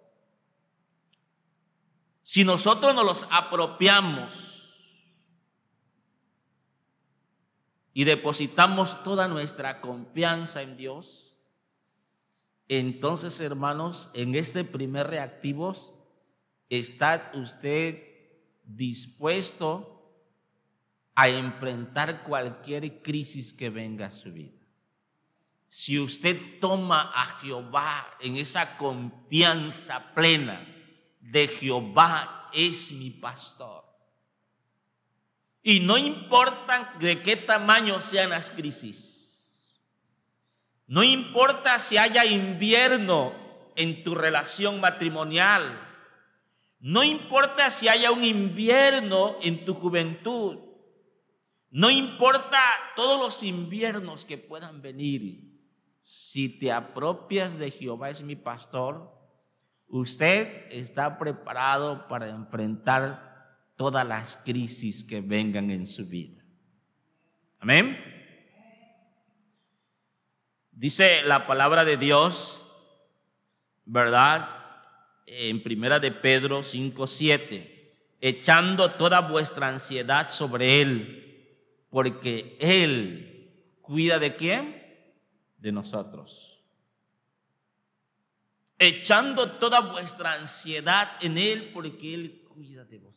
Si 2.24 2.44
nosotros 2.44 2.96
nos 2.96 3.06
los 3.06 3.28
apropiamos 3.30 4.55
y 7.96 8.04
depositamos 8.04 9.04
toda 9.04 9.28
nuestra 9.28 9.82
confianza 9.82 10.62
en 10.62 10.78
Dios, 10.78 11.36
entonces 12.68 13.40
hermanos, 13.40 14.12
en 14.14 14.36
este 14.36 14.64
primer 14.64 15.08
reactivo, 15.08 15.76
¿está 16.70 17.32
usted 17.34 18.04
dispuesto 18.66 20.14
a 21.16 21.30
enfrentar 21.30 22.24
cualquier 22.24 23.02
crisis 23.02 23.52
que 23.52 23.72
venga 23.72 24.06
a 24.08 24.12
su 24.12 24.32
vida? 24.32 24.56
si 25.78 26.00
usted 26.00 26.62
toma 26.62 27.12
a 27.14 27.26
Jehová 27.42 28.16
en 28.22 28.38
esa 28.38 28.78
confianza 28.78 30.14
plena 30.14 30.66
de 31.20 31.50
Jehová 31.50 32.50
es 32.54 32.94
mi 32.94 33.10
pastor. 33.10 33.85
Y 35.66 35.80
no 35.80 35.98
importa 35.98 36.94
de 37.00 37.24
qué 37.24 37.36
tamaño 37.36 38.00
sean 38.00 38.30
las 38.30 38.52
crisis. 38.52 39.52
No 40.86 41.04
importa 41.04 41.80
si 41.80 41.98
haya 41.98 42.24
invierno 42.24 43.34
en 43.76 44.04
tu 44.04 44.14
relación 44.14 44.80
matrimonial. 44.80 45.82
No 46.80 47.04
importa 47.04 47.72
si 47.72 47.90
haya 47.90 48.12
un 48.12 48.24
invierno 48.24 49.38
en 49.42 49.66
tu 49.66 49.74
juventud. 49.74 50.60
No 51.72 51.90
importa 51.90 52.60
todos 52.96 53.20
los 53.20 53.42
inviernos 53.42 54.24
que 54.24 54.38
puedan 54.38 54.84
venir 54.84 55.56
si 56.08 56.50
te 56.50 56.72
apropias 56.72 57.58
de 57.58 57.72
Jehová 57.72 58.12
es 58.12 58.22
mi 58.22 58.36
pastor, 58.36 59.12
usted 59.88 60.68
está 60.70 61.18
preparado 61.18 62.08
para 62.08 62.30
enfrentar 62.30 63.25
todas 63.76 64.08
las 64.08 64.38
crisis 64.38 65.04
que 65.04 65.22
vengan 65.22 65.72
en 65.72 65.86
su 65.86 66.06
vida. 66.06 66.44
Amén. 67.60 67.98
Dice 70.72 71.24
la 71.24 71.48
palabra 71.48 71.86
de 71.86 71.98
Dios, 71.98 72.64
¿verdad? 73.86 74.50
En 75.26 75.64
primera 75.64 76.00
de 76.00 76.12
Pedro 76.12 76.64
5, 76.64 77.08
7, 77.08 78.16
echando 78.22 78.92
toda 78.92 79.22
vuestra 79.22 79.70
ansiedad 79.70 80.28
sobre 80.28 80.82
Él, 80.82 81.58
porque 81.90 82.58
Él 82.60 83.52
cuida 83.82 84.20
de 84.20 84.36
quién? 84.36 84.86
de 85.66 85.72
nosotros. 85.72 86.64
Echando 88.78 89.54
toda 89.54 89.80
vuestra 89.80 90.34
ansiedad 90.34 91.18
en 91.22 91.40
Él 91.40 91.72
porque 91.74 92.14
Él 92.14 92.44
cuida 92.48 92.86
de 92.86 93.00
vosotros. 93.00 93.15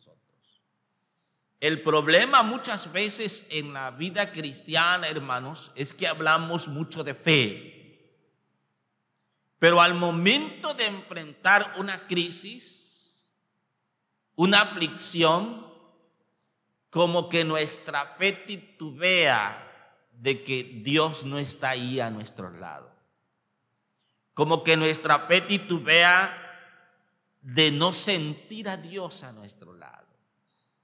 El 1.61 1.83
problema 1.83 2.43
muchas 2.43 2.93
veces 2.93 3.47
en 3.51 3.73
la 3.73 3.91
vida 3.91 4.31
cristiana, 4.31 5.09
hermanos, 5.09 5.73
es 5.75 5.93
que 5.93 6.07
hablamos 6.07 6.69
mucho 6.69 7.03
de 7.03 7.15
fe. 7.15 7.79
Pero 9.59 9.81
al 9.81 9.95
momento 9.95 10.75
de 10.75 10.87
enfrentar 10.87 11.75
una 11.79 12.07
crisis, 12.07 13.27
una 14.37 14.63
aflicción, 14.63 15.67
como 16.91 17.29
que 17.29 17.45
nuestra 17.45 18.15
fe 18.17 18.33
titubea 18.33 19.65
de 20.13 20.45
que 20.45 20.63
Dios 20.63 21.25
no 21.25 21.39
está 21.39 21.71
ahí 21.71 21.99
a 21.99 22.11
nuestro 22.11 22.51
lado. 22.51 22.89
Como 24.33 24.63
que 24.63 24.77
nuestra 24.77 25.27
fe 25.27 25.41
titubea 25.41 26.45
de 27.43 27.73
no 27.73 27.93
sentir 27.93 28.69
a 28.69 28.77
Dios 28.77 29.25
a 29.25 29.33
nuestro 29.33 29.75
lado. 29.75 30.08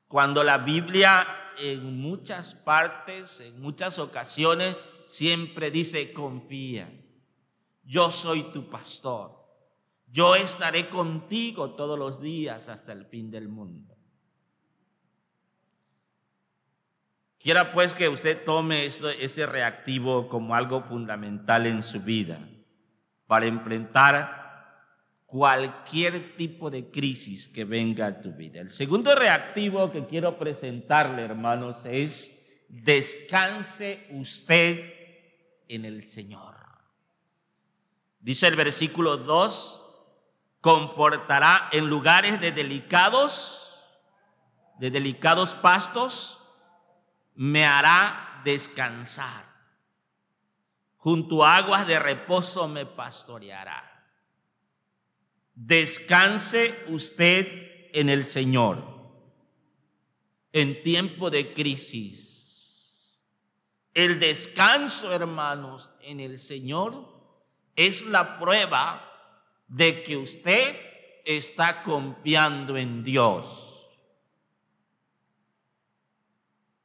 Cuando 0.08 0.44
la 0.44 0.58
Biblia 0.58 1.26
en 1.58 1.98
muchas 1.98 2.54
partes, 2.54 3.40
en 3.40 3.60
muchas 3.60 3.98
ocasiones, 3.98 4.76
siempre 5.06 5.70
dice, 5.70 6.12
confía, 6.12 6.90
yo 7.84 8.10
soy 8.10 8.44
tu 8.52 8.68
pastor, 8.68 9.44
yo 10.06 10.34
estaré 10.36 10.88
contigo 10.88 11.74
todos 11.74 11.98
los 11.98 12.20
días 12.20 12.68
hasta 12.68 12.92
el 12.92 13.06
fin 13.06 13.30
del 13.30 13.48
mundo. 13.48 13.94
Quiera 17.38 17.72
pues 17.72 17.94
que 17.94 18.08
usted 18.08 18.42
tome 18.42 18.86
esto, 18.86 19.10
este 19.10 19.44
reactivo 19.44 20.28
como 20.28 20.54
algo 20.54 20.82
fundamental 20.82 21.66
en 21.66 21.82
su 21.82 22.00
vida 22.00 22.40
para 23.26 23.44
enfrentar 23.44 24.43
cualquier 25.34 26.36
tipo 26.36 26.70
de 26.70 26.92
crisis 26.92 27.48
que 27.48 27.64
venga 27.64 28.06
a 28.06 28.20
tu 28.20 28.30
vida. 28.30 28.60
El 28.60 28.70
segundo 28.70 29.16
reactivo 29.16 29.90
que 29.90 30.06
quiero 30.06 30.38
presentarle, 30.38 31.22
hermanos, 31.22 31.86
es 31.86 32.46
descanse 32.68 34.06
usted 34.12 34.92
en 35.66 35.84
el 35.86 36.06
Señor. 36.06 36.54
Dice 38.20 38.46
el 38.46 38.54
versículo 38.54 39.16
2, 39.16 39.84
confortará 40.60 41.68
en 41.72 41.88
lugares 41.88 42.40
de 42.40 42.52
delicados, 42.52 43.80
de 44.78 44.92
delicados 44.92 45.52
pastos 45.54 46.46
me 47.34 47.66
hará 47.66 48.40
descansar. 48.44 49.52
Junto 50.96 51.44
a 51.44 51.56
aguas 51.56 51.88
de 51.88 51.98
reposo 51.98 52.68
me 52.68 52.86
pastoreará. 52.86 53.93
Descanse 55.54 56.74
usted 56.88 57.90
en 57.92 58.08
el 58.08 58.24
Señor 58.24 58.94
en 60.54 60.80
tiempo 60.82 61.30
de 61.30 61.52
crisis. 61.52 63.04
El 63.92 64.20
descanso, 64.20 65.12
hermanos, 65.12 65.90
en 66.00 66.20
el 66.20 66.38
Señor 66.38 67.12
es 67.74 68.06
la 68.06 68.38
prueba 68.38 69.10
de 69.66 70.04
que 70.04 70.16
usted 70.16 70.76
está 71.24 71.82
confiando 71.82 72.76
en 72.76 73.02
Dios. 73.02 73.90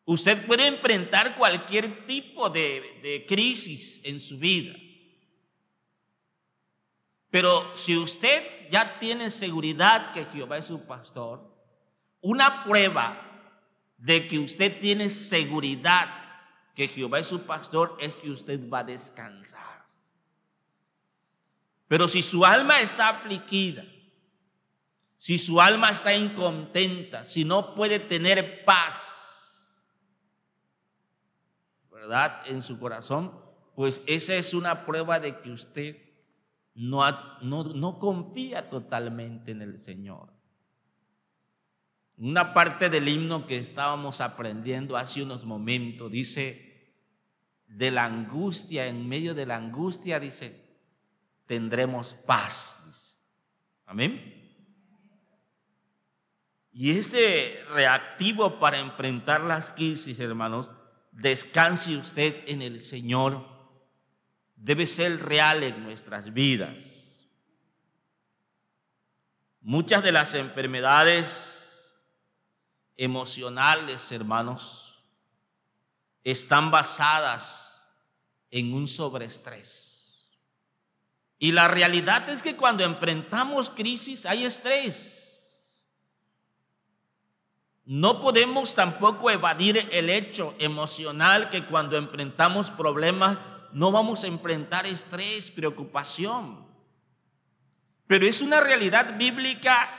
Usted 0.05 0.43
puede 0.47 0.65
enfrentar 0.65 1.35
cualquier 1.35 2.07
tipo 2.07 2.49
de, 2.49 3.23
crisis 3.27 4.01
en 4.03 4.19
su 4.19 4.39
vida. 4.39 4.75
Pero 7.29 7.77
si 7.77 7.95
usted 7.95 8.58
ya 8.69 8.99
tiene 8.99 9.29
seguridad 9.29 10.11
que 10.13 10.25
Jehová 10.25 10.57
es 10.57 10.65
su 10.65 10.85
pastor, 10.85 11.49
una 12.21 12.63
prueba 12.63 13.25
de 13.97 14.27
que 14.27 14.39
usted 14.39 14.79
tiene 14.79 15.09
seguridad 15.09 16.07
que 16.75 16.87
Jehová 16.87 17.19
es 17.19 17.27
su 17.27 17.41
pastor 17.41 17.97
es 17.99 18.15
que 18.15 18.29
usted 18.29 18.69
va 18.69 18.79
a 18.79 18.83
descansar. 18.85 19.85
Pero 21.89 22.07
si 22.07 22.21
su 22.21 22.45
alma 22.45 22.79
está 22.79 23.09
afligida, 23.09 23.83
si 25.17 25.37
su 25.37 25.59
alma 25.59 25.89
está 25.89 26.13
incontenta, 26.13 27.25
si 27.25 27.43
no 27.43 27.75
puede 27.75 27.99
tener 27.99 28.63
paz, 28.63 29.89
¿verdad? 31.91 32.43
En 32.45 32.61
su 32.61 32.79
corazón, 32.79 33.37
pues 33.75 34.01
esa 34.05 34.35
es 34.35 34.53
una 34.53 34.85
prueba 34.85 35.19
de 35.19 35.41
que 35.41 35.51
usted 35.51 36.08
no, 36.75 37.03
no, 37.41 37.99
confía 37.99 38.69
totalmente 38.69 39.51
en 39.51 39.61
el 39.61 39.77
Señor. 39.77 40.33
Una 42.17 42.53
parte 42.53 42.89
del 42.89 43.07
himno 43.07 43.47
que 43.47 43.57
estábamos 43.57 44.21
aprendiendo 44.21 44.97
hace 44.97 45.23
unos 45.23 45.45
momentos 45.45 46.11
dice, 46.11 46.95
de 47.67 47.91
la 47.91 48.05
angustia, 48.05 48.87
en 48.87 49.07
medio 49.07 49.33
de 49.33 49.45
la 49.45 49.55
angustia, 49.55 50.19
dice, 50.19 50.69
tendremos 51.45 52.13
paz. 52.13 53.17
Amén. 53.85 54.39
Y 56.71 56.91
este 56.91 57.61
reactivo 57.73 58.59
para 58.59 58.79
enfrentar 58.79 59.41
las 59.41 59.71
crisis, 59.71 60.19
hermanos, 60.19 60.69
descanse 61.11 61.97
usted 61.97 62.43
en 62.47 62.61
el 62.61 62.79
Señor, 62.79 63.58
debe 64.59 64.85
ser 64.85 65.23
real 65.23 65.63
en 65.63 65.83
nuestras 65.83 66.33
vidas. 66.33 67.27
Muchas 69.61 70.03
de 70.03 70.11
las 70.11 70.33
enfermedades 70.33 71.99
emocionales, 72.97 74.11
hermanos, 74.11 75.03
están 76.23 76.71
basadas 76.71 77.87
en 78.51 78.73
un 78.73 78.87
sobreestrés. 78.87 80.27
Y 81.37 81.53
la 81.53 81.69
realidad 81.69 82.27
es 82.29 82.43
que 82.43 82.57
cuando 82.57 82.83
enfrentamos 82.83 83.69
crisis 83.69 84.25
hay 84.25 84.45
estrés. 84.45 85.79
No 87.85 88.21
podemos 88.21 88.75
tampoco 88.75 89.31
evadir 89.31 89.87
el 89.91 90.09
hecho 90.09 90.53
emocional 90.59 91.49
que 91.49 91.65
cuando 91.65 91.97
enfrentamos 91.97 92.69
problemas 92.69 93.37
no 93.73 93.91
vamos 93.91 94.23
a 94.23 94.27
enfrentar 94.27 94.85
estrés, 94.85 95.51
preocupación. 95.51 96.67
Pero 98.07 98.25
es 98.25 98.41
una 98.41 98.59
realidad 98.59 99.17
bíblica 99.17 99.89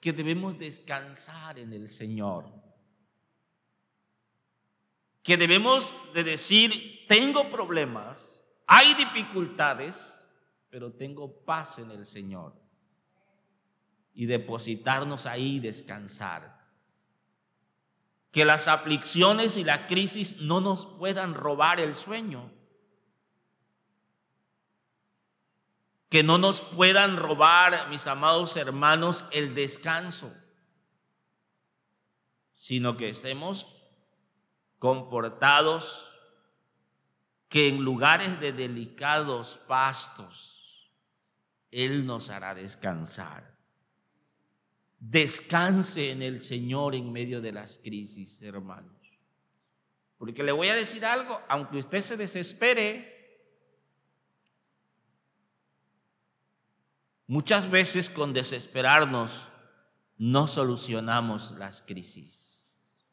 que 0.00 0.12
debemos 0.12 0.58
descansar 0.58 1.58
en 1.58 1.72
el 1.72 1.88
Señor. 1.88 2.46
Que 5.22 5.36
debemos 5.36 5.96
de 6.14 6.24
decir, 6.24 7.04
tengo 7.08 7.50
problemas, 7.50 8.34
hay 8.66 8.94
dificultades, 8.94 10.34
pero 10.70 10.92
tengo 10.92 11.44
paz 11.44 11.78
en 11.78 11.90
el 11.90 12.06
Señor. 12.06 12.54
Y 14.14 14.26
depositarnos 14.26 15.26
ahí 15.26 15.60
descansar 15.60 16.56
que 18.36 18.44
las 18.44 18.68
aflicciones 18.68 19.56
y 19.56 19.64
la 19.64 19.86
crisis 19.86 20.42
no 20.42 20.60
nos 20.60 20.84
puedan 20.84 21.32
robar 21.32 21.80
el 21.80 21.94
sueño. 21.94 22.52
Que 26.08 26.22
no 26.22 26.38
nos 26.38 26.60
puedan 26.60 27.16
robar, 27.16 27.88
mis 27.88 28.06
amados 28.06 28.56
hermanos, 28.56 29.26
el 29.32 29.54
descanso, 29.54 30.32
sino 32.52 32.96
que 32.96 33.08
estemos 33.08 33.76
confortados, 34.78 36.12
que 37.48 37.68
en 37.68 37.82
lugares 37.82 38.40
de 38.40 38.52
delicados 38.52 39.58
pastos 39.66 40.92
Él 41.70 42.06
nos 42.06 42.30
hará 42.30 42.54
descansar. 42.54 43.56
Descanse 44.98 46.10
en 46.10 46.22
el 46.22 46.40
Señor 46.40 46.94
en 46.94 47.12
medio 47.12 47.40
de 47.40 47.52
las 47.52 47.78
crisis, 47.78 48.42
hermanos. 48.42 48.96
Porque 50.18 50.42
le 50.42 50.52
voy 50.52 50.68
a 50.68 50.74
decir 50.74 51.04
algo, 51.04 51.40
aunque 51.48 51.78
usted 51.78 52.00
se 52.00 52.16
desespere, 52.16 53.15
muchas 57.26 57.70
veces 57.70 58.10
con 58.10 58.32
desesperarnos 58.32 59.48
no 60.18 60.48
solucionamos 60.48 61.52
las 61.52 61.82
crisis. 61.82 63.04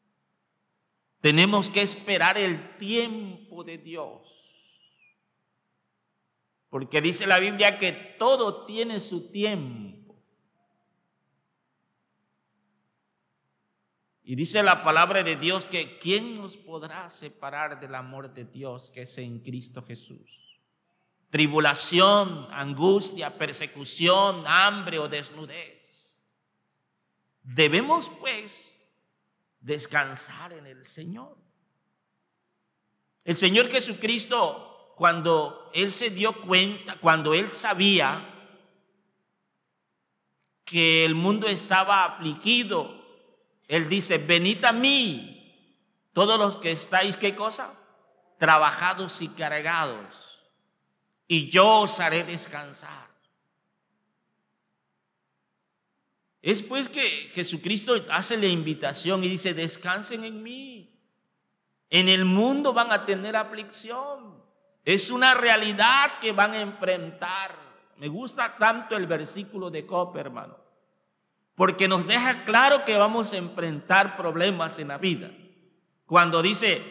Tenemos 1.20 1.70
que 1.70 1.82
esperar 1.82 2.36
el 2.36 2.76
tiempo 2.76 3.64
de 3.64 3.78
Dios. 3.78 4.20
Porque 6.68 7.00
dice 7.00 7.26
la 7.26 7.38
Biblia 7.38 7.78
que 7.78 7.92
todo 7.92 8.66
tiene 8.66 9.00
su 9.00 9.30
tiempo. 9.30 9.94
Y 14.22 14.36
dice 14.36 14.62
la 14.62 14.82
palabra 14.82 15.22
de 15.22 15.36
Dios 15.36 15.66
que 15.66 15.98
¿quién 15.98 16.36
nos 16.36 16.56
podrá 16.56 17.10
separar 17.10 17.78
del 17.78 17.94
amor 17.94 18.32
de 18.32 18.44
Dios 18.44 18.90
que 18.90 19.02
es 19.02 19.18
en 19.18 19.38
Cristo 19.40 19.82
Jesús? 19.82 20.43
Tribulación, 21.34 22.46
angustia, 22.52 23.36
persecución, 23.36 24.44
hambre 24.46 25.00
o 25.00 25.08
desnudez. 25.08 26.20
Debemos 27.42 28.08
pues 28.20 28.94
descansar 29.58 30.52
en 30.52 30.64
el 30.68 30.84
Señor. 30.84 31.36
El 33.24 33.34
Señor 33.34 33.68
Jesucristo, 33.68 34.94
cuando 34.96 35.72
Él 35.74 35.90
se 35.90 36.10
dio 36.10 36.40
cuenta, 36.42 36.94
cuando 37.00 37.34
Él 37.34 37.50
sabía 37.50 38.30
que 40.64 41.04
el 41.04 41.16
mundo 41.16 41.48
estaba 41.48 42.04
afligido, 42.04 43.02
él 43.66 43.88
dice, 43.88 44.18
venid 44.18 44.64
a 44.64 44.72
mí, 44.72 45.30
todos 46.12 46.38
los 46.38 46.58
que 46.58 46.70
estáis, 46.70 47.16
¿qué 47.16 47.34
cosa? 47.34 47.74
Trabajados 48.38 49.20
y 49.20 49.28
cargados, 49.28 50.33
y 51.26 51.48
yo 51.48 51.80
os 51.80 52.00
haré 52.00 52.24
descansar. 52.24 53.08
Es 56.42 56.62
pues 56.62 56.88
que 56.88 57.30
Jesucristo 57.32 57.94
hace 58.10 58.36
la 58.36 58.46
invitación 58.46 59.24
y 59.24 59.28
dice, 59.28 59.54
descansen 59.54 60.24
en 60.24 60.42
mí. 60.42 60.90
En 61.88 62.08
el 62.08 62.24
mundo 62.24 62.72
van 62.72 62.92
a 62.92 63.06
tener 63.06 63.34
aflicción. 63.34 64.42
Es 64.84 65.10
una 65.10 65.34
realidad 65.34 66.18
que 66.20 66.32
van 66.32 66.52
a 66.52 66.60
enfrentar. 66.60 67.56
Me 67.96 68.08
gusta 68.08 68.58
tanto 68.58 68.96
el 68.96 69.06
versículo 69.06 69.70
de 69.70 69.86
Copa, 69.86 70.20
hermano 70.20 70.64
porque 71.54 71.86
nos 71.88 72.06
deja 72.06 72.44
claro 72.44 72.84
que 72.84 72.96
vamos 72.96 73.32
a 73.32 73.36
enfrentar 73.36 74.16
problemas 74.16 74.78
en 74.78 74.88
la 74.88 74.98
vida. 74.98 75.30
Cuando 76.06 76.42
dice, 76.42 76.82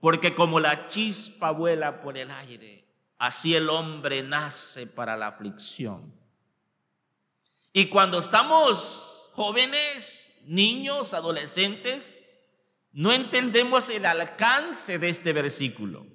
porque 0.00 0.34
como 0.34 0.60
la 0.60 0.88
chispa 0.88 1.50
vuela 1.52 2.00
por 2.00 2.18
el 2.18 2.30
aire, 2.30 2.83
así 3.26 3.54
el 3.54 3.70
hombre 3.70 4.22
nace 4.22 4.86
para 4.86 5.16
la 5.16 5.28
aflicción. 5.28 6.12
Y 7.72 7.86
cuando 7.86 8.18
estamos 8.18 9.30
jóvenes, 9.32 10.32
niños, 10.46 11.14
adolescentes, 11.14 12.16
no 12.92 13.12
entendemos 13.12 13.88
el 13.88 14.06
alcance 14.06 14.98
de 14.98 15.08
este 15.08 15.32
versículo. 15.32 16.06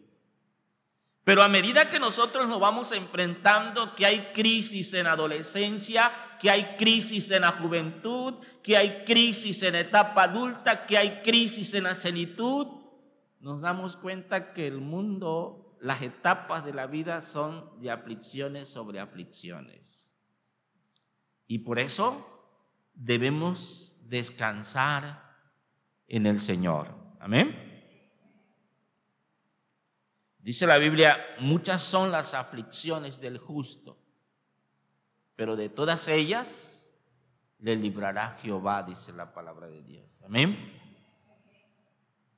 Pero 1.24 1.43
a 1.43 1.50
medida 1.50 1.89
que 1.89 2.00
nosotros 2.00 2.48
nos 2.48 2.60
vamos 2.60 2.91
enfrentando 2.91 3.95
que 3.95 4.06
hay 4.06 4.32
crisis 4.34 4.93
en 4.93 5.06
adolescencia, 5.06 6.12
que 6.39 6.50
hay 6.50 6.76
crisis 6.78 7.30
en 7.32 7.41
la 7.41 7.52
juventud, 7.52 8.36
que 8.63 8.78
hay 8.78 9.04
crisis 9.04 9.62
en 9.63 9.76
etapa 9.76 10.24
adulta, 10.24 10.86
que 10.86 10.98
hay 10.98 11.22
crisis 11.22 11.74
en 11.74 11.84
la 11.84 11.95
senitud, 11.95 12.67
nos 13.39 13.62
damos 13.62 13.95
cuenta 13.95 14.54
que 14.54 14.67
el 14.67 14.80
mundo, 14.80 15.69
las 15.82 16.02
etapas 16.02 16.65
de 16.65 16.74
la 16.74 16.88
vida 16.88 17.22
son 17.22 17.80
de 17.82 17.92
aflicciones 17.92 18.68
sobre 18.68 19.00
aflicciones. 19.00 20.18
Y 21.48 21.60
por 21.60 21.80
eso 21.80 22.26
debemos 22.94 23.98
descansar 24.08 25.38
en 26.08 26.26
el 26.26 26.39
Señor. 26.39 26.94
Amén. 27.20 27.68
Dice 30.39 30.65
la 30.65 30.78
Biblia, 30.78 31.18
muchas 31.39 31.82
son 31.82 32.12
las 32.12 32.34
aflicciones 32.34 33.20
del 33.20 33.38
justo, 33.38 33.98
pero 35.36 35.56
de 35.56 35.70
todas 35.70 36.08
ellas 36.08 36.96
le 37.60 37.76
librará 37.76 38.38
Jehová, 38.42 38.84
dice 38.84 39.12
la 39.12 39.34
palabra 39.34 39.68
de 39.68 39.84
Dios. 39.84 40.22
Amén. 40.24 40.88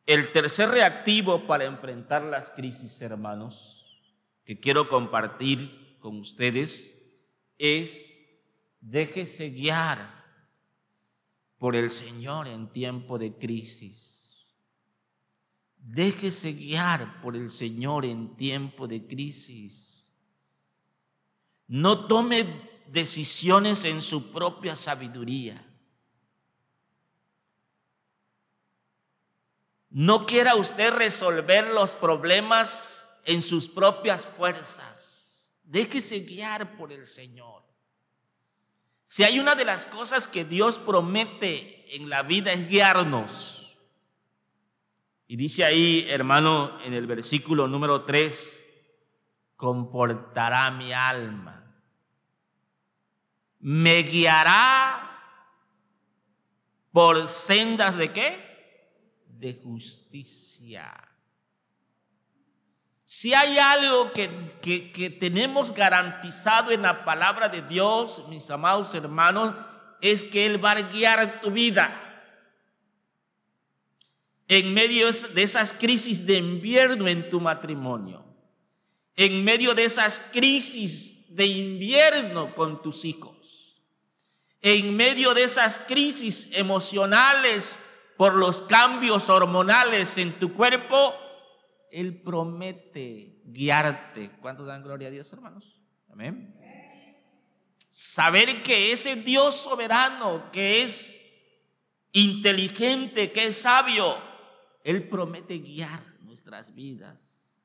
El 0.06 0.32
tercer 0.32 0.70
reactivo 0.70 1.48
para 1.48 1.66
enfrentar 1.66 2.24
las 2.24 2.50
crisis, 2.50 3.02
hermanos, 3.02 3.86
que 4.44 4.60
quiero 4.60 4.88
compartir 4.88 5.98
con 6.00 6.20
ustedes, 6.20 6.98
es 7.58 8.12
Déjese 8.82 9.52
guiar 9.52 10.26
por 11.60 11.76
el 11.76 11.92
Señor 11.92 12.48
en 12.48 12.68
tiempo 12.74 13.20
de 13.20 13.38
crisis. 13.38 14.48
Déjese 15.78 16.54
guiar 16.54 17.22
por 17.22 17.36
el 17.36 17.52
Señor 17.52 18.06
en 18.06 18.36
tiempo 18.36 18.88
de 18.88 19.06
crisis. 19.06 20.12
No 21.68 22.08
tome 22.08 22.70
decisiones 22.88 23.86
en 23.86 24.02
su 24.02 24.32
propia 24.32 24.76
sabiduría. 24.76 25.64
No 29.92 30.26
quiera 30.26 30.56
usted 30.56 30.94
resolver 30.94 31.68
los 31.68 31.98
problemas 31.98 33.10
en 33.26 33.42
sus 33.42 33.68
propias 33.68 34.26
fuerzas. 34.26 35.54
Déjese 35.64 36.22
guiar 36.22 36.78
por 36.78 36.94
el 36.94 37.06
Señor. 37.06 37.64
Si 39.04 39.26
hay 39.26 39.40
una 39.40 39.56
de 39.56 39.66
las 39.66 39.86
cosas 39.86 40.30
que 40.30 40.46
Dios 40.46 40.80
promete 40.80 41.94
en 41.96 42.10
la 42.10 42.24
vida 42.24 42.54
es 42.54 42.70
guiarnos. 42.70 43.78
Y 45.28 45.36
dice 45.36 45.66
ahí, 45.66 46.06
hermano, 46.10 46.80
en 46.84 46.94
el 46.94 47.06
versículo 47.06 47.68
número 47.68 48.06
3, 48.06 48.66
confortará 49.58 50.72
mi 50.72 50.94
alma. 50.94 51.76
Me 53.60 54.04
guiará 54.04 55.22
por 56.94 57.28
sendas 57.28 57.98
de 57.98 58.14
qué? 58.14 58.51
De 59.42 59.56
justicia. 59.56 60.94
Si 63.04 63.34
hay 63.34 63.58
algo 63.58 64.14
que, 64.14 64.30
que, 64.62 65.10
tenemos 65.10 65.74
garantizado 65.74 66.72
en 66.72 66.84
la 66.84 67.04
palabra 67.04 67.50
de 67.50 67.64
Dios, 67.64 68.24
mis 68.30 68.50
amados 68.52 68.94
hermanos, 68.94 69.56
es 70.00 70.24
que 70.24 70.46
Él 70.46 70.64
va 70.64 70.72
a 70.72 70.82
guiar 70.84 71.42
tu 71.42 71.52
vida. 71.52 71.98
En 74.48 74.74
medio 74.74 75.12
de 75.12 75.44
esas 75.44 75.74
crisis 75.74 76.26
de 76.26 76.38
invierno 76.38 77.08
en 77.08 77.30
tu 77.30 77.42
matrimonio, 77.42 78.24
en 79.16 79.44
medio 79.44 79.74
de 79.74 79.86
esas 79.86 80.20
crisis 80.32 81.36
de 81.36 81.48
invierno 81.48 82.54
con 82.54 82.82
tus 82.82 83.06
hijos, 83.06 83.82
en 84.62 84.96
medio 84.96 85.34
de 85.34 85.44
esas 85.46 85.80
crisis 85.80 86.50
emocionales 86.54 87.80
por 88.22 88.36
los 88.36 88.62
cambios 88.62 89.30
hormonales 89.30 90.20
en 90.20 90.34
tu 90.34 90.54
cuerpo, 90.54 91.16
Él 91.90 92.22
promete 92.22 93.42
guiarte. 93.46 94.30
¿Cuántos 94.40 94.68
dan 94.68 94.84
gloria 94.84 95.08
a 95.08 95.10
Dios, 95.10 95.34
hermanos? 95.34 95.82
Amén. 96.08 96.56
Saber 97.90 98.62
que 98.62 98.92
ese 98.92 99.16
Dios 99.16 99.56
soberano, 99.56 100.52
que 100.52 100.84
es 100.84 101.20
inteligente, 102.12 103.32
que 103.32 103.48
es 103.48 103.58
sabio, 103.58 104.20
Él 104.84 105.10
promete 105.10 105.58
guiar 105.58 106.04
nuestras 106.20 106.76
vidas. 106.76 107.56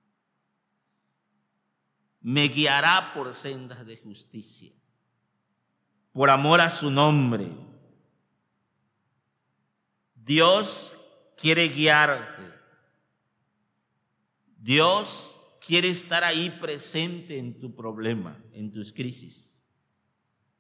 Me 2.23 2.49
guiará 2.49 3.12
por 3.12 3.35
sendas 3.35 3.85
de 3.85 3.99
justicia, 3.99 4.73
por 6.14 6.31
amor 6.31 6.62
a 6.62 6.71
su 6.71 6.90
nombre 6.90 7.76
Dios 10.27 10.97
quiere 11.37 11.69
guiarte. 11.69 12.43
Dios 14.59 15.39
quiere 15.65 15.87
estar 15.87 16.25
ahí 16.25 16.51
presente 16.51 17.39
en 17.39 17.61
tu 17.61 17.77
problema, 17.77 18.43
en 18.53 18.73
tus 18.73 18.93
crisis. 18.93 19.62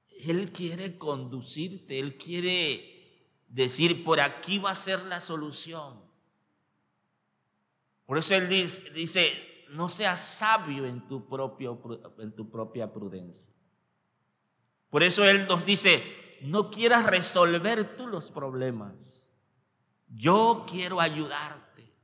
Él 0.08 0.52
quiere 0.52 0.96
conducirte, 0.96 1.98
Él 1.98 2.16
quiere 2.16 3.42
decir, 3.48 4.04
por 4.04 4.20
aquí 4.20 4.58
va 4.58 4.70
a 4.70 4.76
ser 4.76 5.02
la 5.02 5.20
solución. 5.20 6.00
Por 8.06 8.18
eso 8.18 8.36
Él 8.36 8.48
dice, 8.48 9.32
no 9.70 9.88
seas 9.88 10.20
sabio 10.20 10.86
en 10.86 11.08
tu, 11.08 11.28
propio, 11.28 11.82
en 12.20 12.36
tu 12.36 12.48
propia 12.48 12.92
prudencia. 12.92 13.52
Por 14.90 15.02
eso 15.02 15.24
Él 15.24 15.44
nos 15.48 15.66
dice, 15.66 16.04
no 16.42 16.70
quieras 16.70 17.04
resolver 17.04 17.96
tú 17.96 18.06
los 18.06 18.30
problemas. 18.30 19.15
Yo 20.08 20.66
quiero 20.68 21.00
ayudarte. 21.00 21.94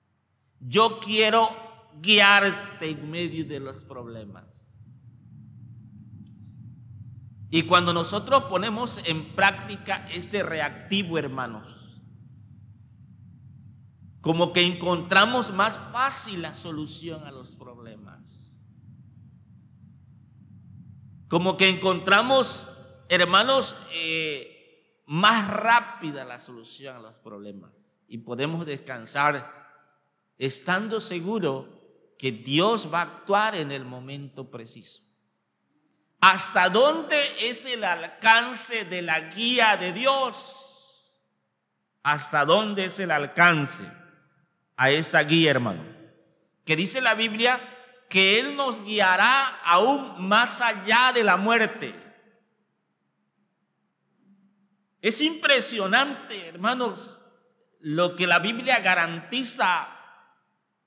Yo 0.60 1.00
quiero 1.00 1.48
guiarte 2.00 2.90
en 2.90 3.10
medio 3.10 3.44
de 3.44 3.60
los 3.60 3.84
problemas. 3.84 4.78
Y 7.50 7.64
cuando 7.64 7.92
nosotros 7.92 8.44
ponemos 8.44 8.98
en 9.06 9.34
práctica 9.34 10.08
este 10.10 10.42
reactivo, 10.42 11.18
hermanos, 11.18 12.00
como 14.20 14.52
que 14.52 14.62
encontramos 14.62 15.52
más 15.52 15.76
fácil 15.92 16.42
la 16.42 16.54
solución 16.54 17.26
a 17.26 17.30
los 17.30 17.52
problemas. 17.56 18.20
Como 21.28 21.56
que 21.56 21.68
encontramos, 21.68 22.70
hermanos, 23.08 23.76
eh, 23.94 25.02
más 25.06 25.48
rápida 25.48 26.24
la 26.24 26.38
solución 26.38 26.96
a 26.96 27.00
los 27.00 27.14
problemas 27.16 27.81
y 28.12 28.18
podemos 28.18 28.66
descansar 28.66 29.72
estando 30.36 31.00
seguro 31.00 32.14
que 32.18 32.30
Dios 32.30 32.92
va 32.92 32.98
a 32.98 33.04
actuar 33.04 33.54
en 33.54 33.72
el 33.72 33.86
momento 33.86 34.50
preciso. 34.50 35.00
¿Hasta 36.20 36.68
dónde 36.68 37.16
es 37.40 37.64
el 37.64 37.82
alcance 37.84 38.84
de 38.84 39.00
la 39.00 39.18
guía 39.30 39.78
de 39.78 39.94
Dios? 39.94 41.10
¿Hasta 42.02 42.44
dónde 42.44 42.84
es 42.84 43.00
el 43.00 43.12
alcance 43.12 43.90
a 44.76 44.90
esta 44.90 45.22
guía, 45.22 45.52
hermano? 45.52 45.82
Que 46.66 46.76
dice 46.76 47.00
la 47.00 47.14
Biblia 47.14 47.60
que 48.10 48.38
Él 48.38 48.56
nos 48.56 48.84
guiará 48.84 49.62
aún 49.64 50.28
más 50.28 50.60
allá 50.60 51.12
de 51.14 51.24
la 51.24 51.38
muerte. 51.38 51.94
Es 55.00 55.22
impresionante, 55.22 56.46
hermanos, 56.46 57.21
lo 57.82 58.16
que 58.16 58.26
la 58.26 58.38
Biblia 58.38 58.80
garantiza 58.80 59.88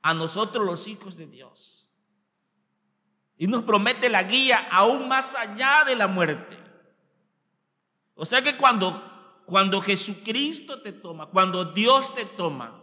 a 0.02 0.14
nosotros 0.14 0.66
los 0.66 0.88
hijos 0.88 1.18
de 1.18 1.28
Dios. 1.28 1.94
Y 3.38 3.48
nos 3.48 3.64
promete 3.64 4.10
la 4.10 4.24
guía 4.24 4.68
aún 4.72 5.08
más 5.08 5.36
allá 5.36 5.84
de 5.86 5.96
la 5.96 6.08
muerte. 6.08 6.58
O 8.16 8.26
sea 8.26 8.42
que 8.42 8.56
cuando, 8.56 9.44
cuando 9.46 9.82
Jesucristo 9.82 10.82
te 10.82 10.94
toma, 10.94 11.28
cuando 11.28 11.66
Dios 11.66 12.16
te 12.16 12.24
toma, 12.26 12.82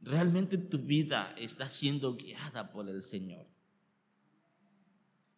realmente 0.00 0.56
tu 0.56 0.78
vida 0.78 1.34
está 1.36 1.68
siendo 1.68 2.14
guiada 2.14 2.70
por 2.70 2.88
el 2.88 3.02
Señor. 3.02 3.46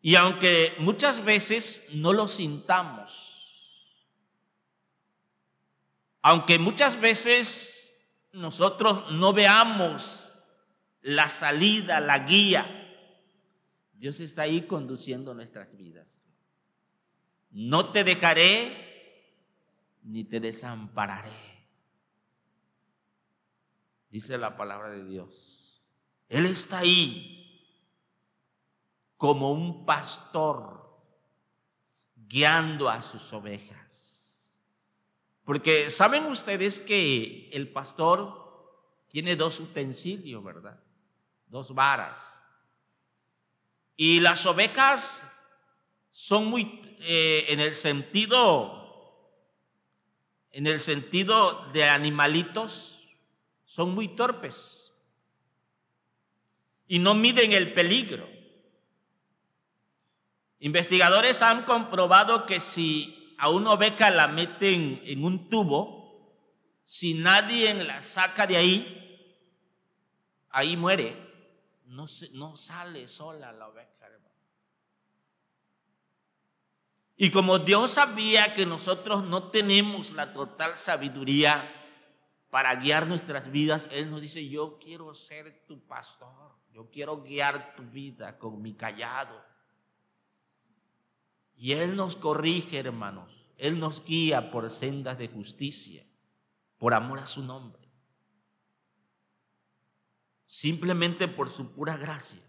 Y 0.03 0.14
aunque 0.14 0.74
muchas 0.79 1.24
veces 1.24 1.88
no 1.94 2.12
lo 2.12 2.29
sintamos, 2.29 3.39
aunque 6.22 6.59
muchas 6.59 7.00
veces 7.00 8.06
nosotros 8.33 9.11
no 9.12 9.33
veamos 9.33 10.33
la 11.02 11.28
salida, 11.28 12.00
la 12.00 12.20
guía, 12.20 12.76
Dios 13.94 14.20
está 14.20 14.42
ahí 14.42 14.62
conduciendo 14.62 15.35
nuestras 15.35 15.76
vidas. 15.76 16.18
No 17.50 17.90
te 17.90 18.04
dejaré 18.04 18.90
ni 20.02 20.24
te 20.24 20.40
desampararé. 20.40 21.50
Dice 24.11 24.38
la 24.38 24.56
palabra 24.56 24.88
de 24.88 25.04
Dios. 25.04 25.83
Él 26.28 26.46
está 26.46 26.78
ahí 26.78 27.40
como 29.16 29.52
un 29.52 29.85
pastor 29.85 30.80
guiando 32.16 32.88
a 32.88 33.02
sus 33.02 33.33
ovejas. 33.33 34.10
Porque 35.50 35.90
saben 35.90 36.26
ustedes 36.26 36.78
que 36.78 37.50
el 37.52 37.66
pastor 37.66 38.78
tiene 39.08 39.34
dos 39.34 39.58
utensilios, 39.58 40.44
¿verdad? 40.44 40.78
Dos 41.48 41.74
varas. 41.74 42.16
Y 43.96 44.20
las 44.20 44.46
ovejas 44.46 45.28
son 46.12 46.46
muy, 46.46 46.96
eh, 47.00 47.46
en 47.48 47.58
el 47.58 47.74
sentido, 47.74 49.26
en 50.52 50.68
el 50.68 50.78
sentido 50.78 51.66
de 51.72 51.82
animalitos, 51.82 53.08
son 53.64 53.92
muy 53.92 54.06
torpes. 54.06 54.92
Y 56.86 57.00
no 57.00 57.16
miden 57.16 57.54
el 57.54 57.74
peligro. 57.74 58.30
Investigadores 60.60 61.42
han 61.42 61.64
comprobado 61.64 62.46
que 62.46 62.60
si 62.60 63.19
a 63.40 63.48
una 63.48 63.72
oveja 63.72 64.11
la 64.11 64.29
meten 64.29 65.00
en 65.05 65.24
un 65.24 65.48
tubo, 65.48 66.00
si 66.85 67.14
nadie 67.14 67.72
la 67.74 68.03
saca 68.03 68.46
de 68.46 68.57
ahí, 68.57 69.37
ahí 70.50 70.76
muere. 70.76 71.29
No, 71.87 72.07
no 72.33 72.57
sale 72.57 73.09
sola 73.09 73.53
la 73.53 73.68
oveja, 73.68 73.90
Y 77.22 77.31
como 77.31 77.59
Dios 77.59 77.90
sabía 77.90 78.55
que 78.55 78.64
nosotros 78.64 79.24
no 79.24 79.50
tenemos 79.50 80.12
la 80.12 80.33
total 80.33 80.79
sabiduría 80.79 81.70
para 82.48 82.74
guiar 82.76 83.07
nuestras 83.07 83.50
vidas, 83.50 83.90
Él 83.92 84.11
nos 84.11 84.22
dice, 84.22 84.48
yo 84.48 84.79
quiero 84.79 85.14
ser 85.14 85.66
tu 85.66 85.87
pastor, 85.87 86.57
yo 86.72 86.90
quiero 86.90 87.22
guiar 87.22 87.74
tu 87.76 87.83
vida 87.83 88.38
con 88.38 88.62
mi 88.62 88.74
callado. 88.74 89.49
Y 91.61 91.73
Él 91.73 91.94
nos 91.94 92.16
corrige, 92.16 92.79
hermanos. 92.79 93.46
Él 93.59 93.79
nos 93.79 94.03
guía 94.03 94.51
por 94.51 94.70
sendas 94.70 95.18
de 95.18 95.29
justicia, 95.29 96.03
por 96.79 96.94
amor 96.94 97.18
a 97.18 97.27
su 97.27 97.44
nombre. 97.44 97.87
Simplemente 100.46 101.29
por 101.29 101.51
su 101.51 101.70
pura 101.70 101.99
gracia. 101.99 102.40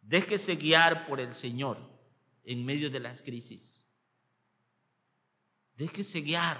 Déjese 0.00 0.56
guiar 0.56 1.06
por 1.06 1.20
el 1.20 1.34
Señor 1.34 1.78
en 2.44 2.64
medio 2.64 2.88
de 2.88 3.00
las 3.00 3.20
crisis. 3.20 3.84
Déjese 5.76 6.22
guiar. 6.22 6.56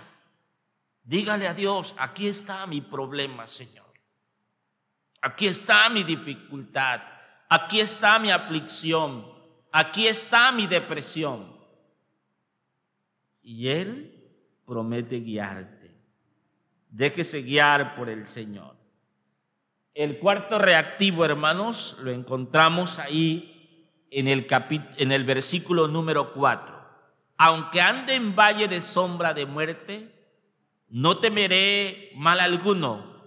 Dígale 1.02 1.48
a 1.48 1.54
Dios, 1.54 1.94
aquí 1.96 2.26
está 2.26 2.66
mi 2.66 2.82
problema, 2.82 3.48
Señor. 3.48 3.90
Aquí 5.22 5.46
está 5.46 5.88
mi 5.88 6.04
dificultad. 6.04 7.00
Aquí 7.48 7.80
está 7.80 8.18
mi 8.18 8.30
aflicción. 8.30 9.33
Aquí 9.76 10.06
está 10.06 10.52
mi 10.52 10.68
depresión. 10.68 11.52
Y 13.42 13.66
Él 13.66 14.24
promete 14.64 15.18
guiarte. 15.18 15.90
Déjese 16.90 17.42
guiar 17.42 17.96
por 17.96 18.08
el 18.08 18.24
Señor. 18.24 18.76
El 19.92 20.20
cuarto 20.20 20.60
reactivo, 20.60 21.24
hermanos, 21.24 21.98
lo 22.02 22.12
encontramos 22.12 23.00
ahí 23.00 24.06
en 24.12 24.28
el, 24.28 24.46
en 24.96 25.10
el 25.10 25.24
versículo 25.24 25.88
número 25.88 26.34
4. 26.34 26.72
Aunque 27.38 27.80
ande 27.80 28.14
en 28.14 28.36
valle 28.36 28.68
de 28.68 28.80
sombra 28.80 29.34
de 29.34 29.44
muerte, 29.44 30.14
no 30.88 31.18
temeré 31.18 32.12
mal 32.14 32.38
alguno, 32.38 33.24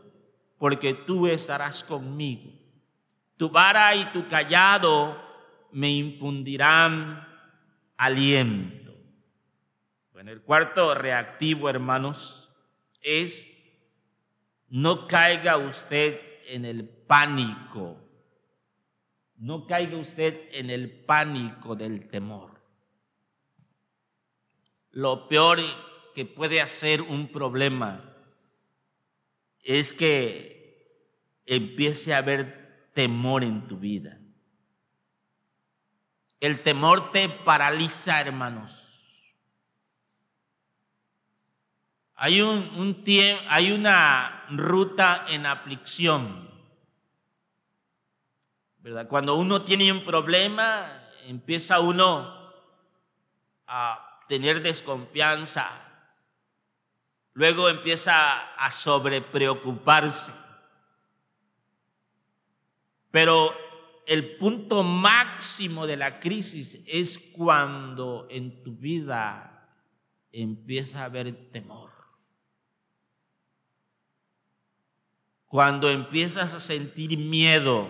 porque 0.57 0.93
tú 0.93 1.27
estarás 1.27 1.83
conmigo. 1.83 2.53
Tu 3.35 3.49
vara 3.49 3.93
y 3.95 4.05
tu 4.13 4.29
callado 4.29 5.26
me 5.71 5.89
infundirán 5.89 7.27
aliento. 7.97 8.95
Bueno, 10.11 10.31
el 10.31 10.41
cuarto 10.41 10.95
reactivo, 10.95 11.69
hermanos, 11.69 12.51
es 13.01 13.51
no 14.69 15.07
caiga 15.07 15.57
usted 15.57 16.19
en 16.47 16.65
el 16.65 16.87
pánico. 16.87 17.97
No 19.35 19.67
caiga 19.67 19.97
usted 19.97 20.49
en 20.51 20.69
el 20.69 20.89
pánico 20.89 21.75
del 21.75 22.07
temor. 22.07 22.59
Lo 24.91 25.27
peor 25.27 25.59
que 26.15 26.25
puede 26.25 26.59
hacer 26.59 27.01
un 27.01 27.27
problema 27.27 28.15
es 29.61 29.93
que 29.93 31.43
empiece 31.45 32.13
a 32.13 32.17
haber 32.17 32.89
temor 32.93 33.43
en 33.43 33.67
tu 33.67 33.77
vida. 33.77 34.19
El 36.39 36.61
temor 36.61 37.11
te 37.11 37.29
paraliza, 37.29 38.21
hermanos. 38.21 38.83
Hay, 42.15 42.41
un, 42.41 43.03
hay 43.49 43.71
una 43.71 44.45
ruta 44.49 45.25
en 45.29 45.45
aflicción. 45.45 46.49
¿verdad? 48.79 49.07
Cuando 49.07 49.35
uno 49.35 49.63
tiene 49.63 49.91
un 49.91 50.03
problema, 50.03 50.85
empieza 51.25 51.79
uno 51.79 52.53
a 53.67 54.23
tener 54.27 54.61
desconfianza. 54.61 55.69
Luego 57.33 57.69
empieza 57.69 58.55
a 58.55 58.71
sobrepreocuparse. 58.71 60.31
Pero 63.11 63.53
el 64.07 64.37
punto 64.37 64.83
máximo 64.83 65.85
de 65.85 65.97
la 65.97 66.21
crisis 66.21 66.81
es 66.87 67.19
cuando 67.19 68.25
en 68.29 68.63
tu 68.63 68.73
vida 68.73 69.69
empieza 70.31 71.01
a 71.01 71.05
haber 71.05 71.51
temor. 71.51 71.91
Cuando 75.45 75.89
empiezas 75.89 76.53
a 76.53 76.61
sentir 76.61 77.17
miedo. 77.17 77.89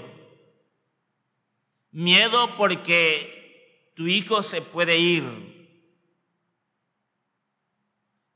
Miedo 1.92 2.50
porque 2.58 3.92
tu 3.96 4.08
hijo 4.08 4.42
se 4.42 4.64
puede 4.64 4.98
ir. 4.98 5.24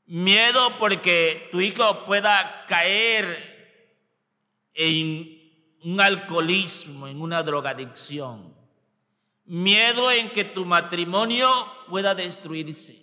Miedo 0.06 0.78
porque 0.78 1.48
tu 1.50 1.60
hijo 1.60 2.04
pueda 2.06 2.64
caer 2.68 3.26
en 4.74 5.41
un 5.84 6.00
alcoholismo, 6.00 7.08
en 7.08 7.20
una 7.20 7.42
drogadicción. 7.42 8.54
Miedo 9.44 10.10
en 10.10 10.30
que 10.30 10.44
tu 10.44 10.64
matrimonio 10.64 11.50
pueda 11.88 12.14
destruirse. 12.14 13.02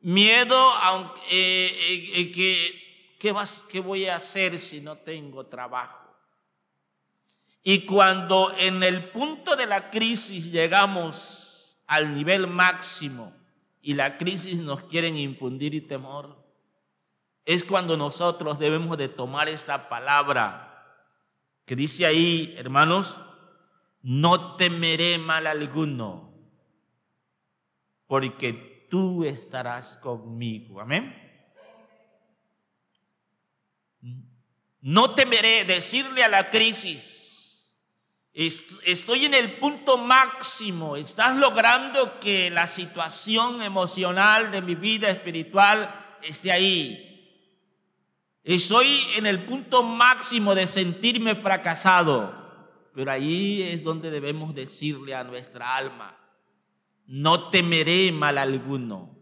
Miedo 0.00 0.56
aunque, 0.56 1.20
eh, 1.30 2.20
eh, 2.20 2.32
que, 2.32 3.16
¿qué, 3.18 3.32
vas, 3.32 3.64
¿qué 3.70 3.80
voy 3.80 4.06
a 4.06 4.16
hacer 4.16 4.58
si 4.58 4.80
no 4.80 4.96
tengo 4.96 5.46
trabajo? 5.46 5.98
Y 7.62 7.86
cuando 7.86 8.54
en 8.58 8.82
el 8.82 9.10
punto 9.10 9.56
de 9.56 9.66
la 9.66 9.90
crisis 9.90 10.50
llegamos 10.50 11.78
al 11.86 12.14
nivel 12.14 12.46
máximo 12.46 13.32
y 13.80 13.94
la 13.94 14.18
crisis 14.18 14.58
nos 14.60 14.82
quieren 14.82 15.16
infundir 15.16 15.86
temor, 15.88 16.42
es 17.46 17.64
cuando 17.64 17.96
nosotros 17.96 18.58
debemos 18.58 18.96
de 18.96 19.08
tomar 19.08 19.48
esta 19.48 19.88
palabra 19.88 20.63
que 21.64 21.76
dice 21.76 22.06
ahí, 22.06 22.54
hermanos, 22.58 23.20
no 24.02 24.56
temeré 24.56 25.18
mal 25.18 25.46
alguno, 25.46 26.34
porque 28.06 28.86
tú 28.90 29.24
estarás 29.24 29.96
conmigo. 29.96 30.80
Amén. 30.80 31.20
No 34.82 35.14
temeré 35.14 35.64
decirle 35.64 36.22
a 36.22 36.28
la 36.28 36.50
crisis, 36.50 37.74
estoy 38.34 39.24
en 39.24 39.32
el 39.32 39.58
punto 39.58 39.96
máximo, 39.96 40.96
estás 40.96 41.36
logrando 41.36 42.20
que 42.20 42.50
la 42.50 42.66
situación 42.66 43.62
emocional 43.62 44.50
de 44.50 44.60
mi 44.60 44.74
vida 44.74 45.08
espiritual 45.08 46.18
esté 46.22 46.52
ahí. 46.52 47.13
Estoy 48.44 48.86
en 49.16 49.24
el 49.24 49.46
punto 49.46 49.82
máximo 49.82 50.54
de 50.54 50.66
sentirme 50.66 51.34
fracasado, 51.34 52.90
pero 52.94 53.10
ahí 53.10 53.62
es 53.62 53.82
donde 53.82 54.10
debemos 54.10 54.54
decirle 54.54 55.14
a 55.14 55.24
nuestra 55.24 55.76
alma, 55.76 56.18
no 57.06 57.48
temeré 57.48 58.12
mal 58.12 58.36
alguno, 58.36 59.18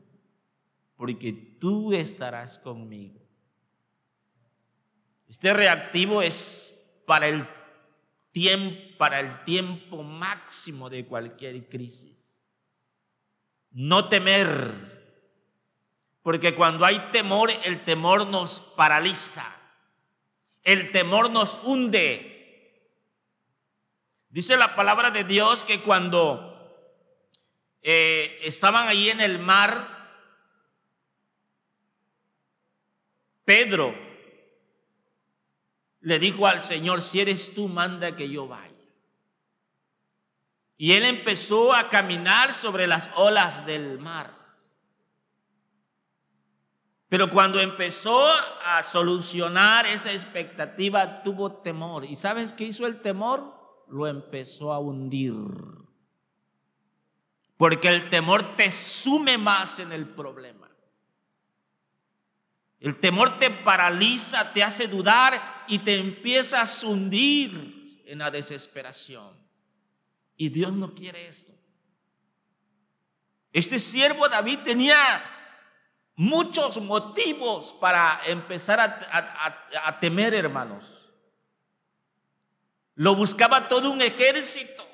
porque 0.97 1.33
tú 1.33 1.93
estarás 1.93 2.59
conmigo. 2.59 3.21
Este 5.29 5.55
reactivo 5.55 6.21
es 6.21 6.85
para 7.07 7.29
el 7.29 7.49
tiempo, 8.33 8.77
para 8.99 9.21
el 9.21 9.45
tiempo 9.45 10.03
máximo 10.03 10.91
de 10.91 11.07
cualquier 11.07 11.69
crisis. 11.69 12.45
No 13.71 14.09
temer 14.09 14.92
porque 16.23 16.55
cuando 16.55 16.85
hay 16.85 16.99
temor, 17.11 17.51
el 17.65 17.85
temor 17.85 18.27
nos 18.29 18.61
paraliza. 18.61 19.45
El 20.63 20.93
temor 20.93 21.31
nos 21.31 21.59
hunde. 21.65 22.29
Dice 24.29 24.57
la 24.57 24.77
palabra 24.77 25.11
de 25.11 25.25
Dios 25.25 25.65
que 25.65 25.81
cuando 25.81 26.49
eh, 27.83 28.39
estaban 28.43 28.87
ahí 28.87 29.11
en 29.11 29.21
el 29.21 29.41
mar, 29.41 30.01
Pedro 33.45 33.95
le 36.01 36.19
dijo 36.21 36.47
al 36.47 36.61
Señor, 36.61 37.03
si 37.03 37.21
eres 37.21 37.55
tú, 37.55 37.69
manda 37.69 38.17
que 38.17 38.29
yo 38.29 38.47
vaya. 38.47 38.73
Y 40.77 40.93
él 40.93 41.05
empezó 41.05 41.75
a 41.75 41.89
caminar 41.89 42.55
sobre 42.55 42.87
las 42.87 43.11
olas 43.15 43.67
del 43.67 43.99
mar. 43.99 44.42
Pero 47.13 47.29
cuando 47.29 47.61
empezó 47.61 48.27
a 48.65 48.83
solucionar 48.85 49.85
esa 49.85 50.11
expectativa, 50.11 51.23
tuvo 51.23 51.53
temor. 51.53 52.07
¿Y 52.07 52.17
sabes 52.17 52.55
qué 52.55 52.65
hizo 52.65 52.87
el 52.87 53.03
temor? 53.03 53.85
Lo 53.91 54.07
empezó 54.07 54.73
a 54.73 54.79
hundir. 54.79 55.35
Porque 57.59 57.89
el 57.89 58.09
temor 58.09 58.57
te 58.57 58.71
sume 58.71 59.37
más 59.37 59.79
en 59.79 59.93
el 59.93 60.09
problema. 60.09 60.71
El 62.81 62.99
temor 62.99 63.39
te 63.39 63.51
paraliza, 63.51 64.51
te 64.55 64.63
hace 64.63 64.89
dudar 64.89 65.67
y 65.69 65.81
te 65.81 65.99
empieza 65.99 66.63
a 66.63 66.87
hundir 66.87 68.03
en 68.07 68.21
la 68.21 68.31
desesperación. 68.31 69.37
Y 70.39 70.49
Dios 70.49 70.73
no 70.73 70.95
quiere 70.95 71.27
esto. 71.27 71.53
Este 73.53 73.79
siervo 73.79 74.31
David 74.31 74.61
tenía 74.65 75.32
muchos 76.17 76.81
motivos 76.81 77.73
para 77.81 78.21
empezar 78.27 78.81
a, 78.81 80.01
temer, 80.01 80.35
hermanos. 80.35 81.11
Lo 82.95 83.15
buscaba 83.15 83.69
todo 83.69 83.91
un 83.91 84.03
ejército. 84.03 84.87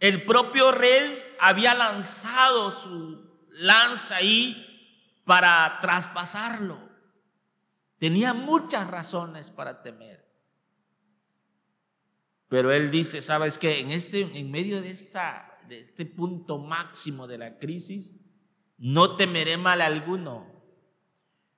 El 0.00 0.24
propio 0.24 0.72
rey 0.72 1.22
había 1.38 1.74
lanzado 1.74 2.70
su 2.70 3.24
lanza 3.50 4.16
ahí 4.16 5.22
para 5.24 5.78
traspasarlo. 5.80 6.78
Tenía 7.98 8.34
muchas 8.34 8.90
razones 8.90 9.50
para 9.50 9.82
temer. 9.82 10.24
Pero 12.48 12.72
él 12.72 12.90
dice, 12.90 13.22
¿sabes 13.22 13.56
qué? 13.56 13.80
En, 13.80 13.90
este, 13.90 14.20
en 14.20 14.50
medio 14.50 14.82
de, 14.82 14.90
esta, 14.90 15.58
de 15.68 15.80
este 15.80 16.04
punto 16.04 16.58
máximo 16.58 17.26
de 17.26 17.38
la 17.38 17.58
crisis, 17.58 18.14
no 18.84 19.16
temeré 19.16 19.56
mal 19.56 19.80
alguno, 19.80 20.46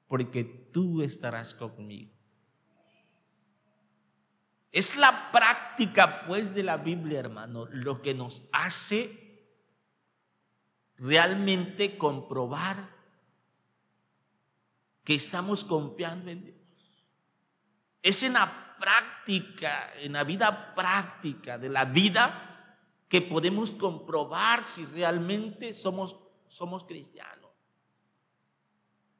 porque 0.07 0.45
tú 0.45 1.03
estarás 1.03 1.55
conmigo. 1.55 2.12
Es 4.70 4.97
la 4.97 5.33
práctica, 5.33 6.24
pues, 6.29 6.55
de 6.55 6.62
la 6.62 6.77
Biblia, 6.77 7.18
hermano, 7.18 7.66
lo 7.66 8.01
que 8.01 8.14
nos 8.14 8.49
hace 8.53 9.45
realmente 10.99 11.99
comprobar 11.99 12.95
que 15.03 15.16
estamos 15.16 15.64
confiando 15.64 16.31
en 16.31 16.45
Dios. 16.45 16.57
Es 18.03 18.22
en 18.22 18.35
la 18.35 18.77
práctica, 18.79 19.93
en 19.97 20.12
la 20.12 20.22
vida 20.22 20.77
práctica 20.77 21.59
de 21.59 21.70
la 21.70 21.87
vida, 21.87 22.79
que 23.09 23.20
podemos 23.20 23.74
comprobar 23.74 24.62
si 24.62 24.87
realmente 24.87 25.74
somos 25.74 26.26
somos 26.57 26.85
cristianos. 26.85 27.51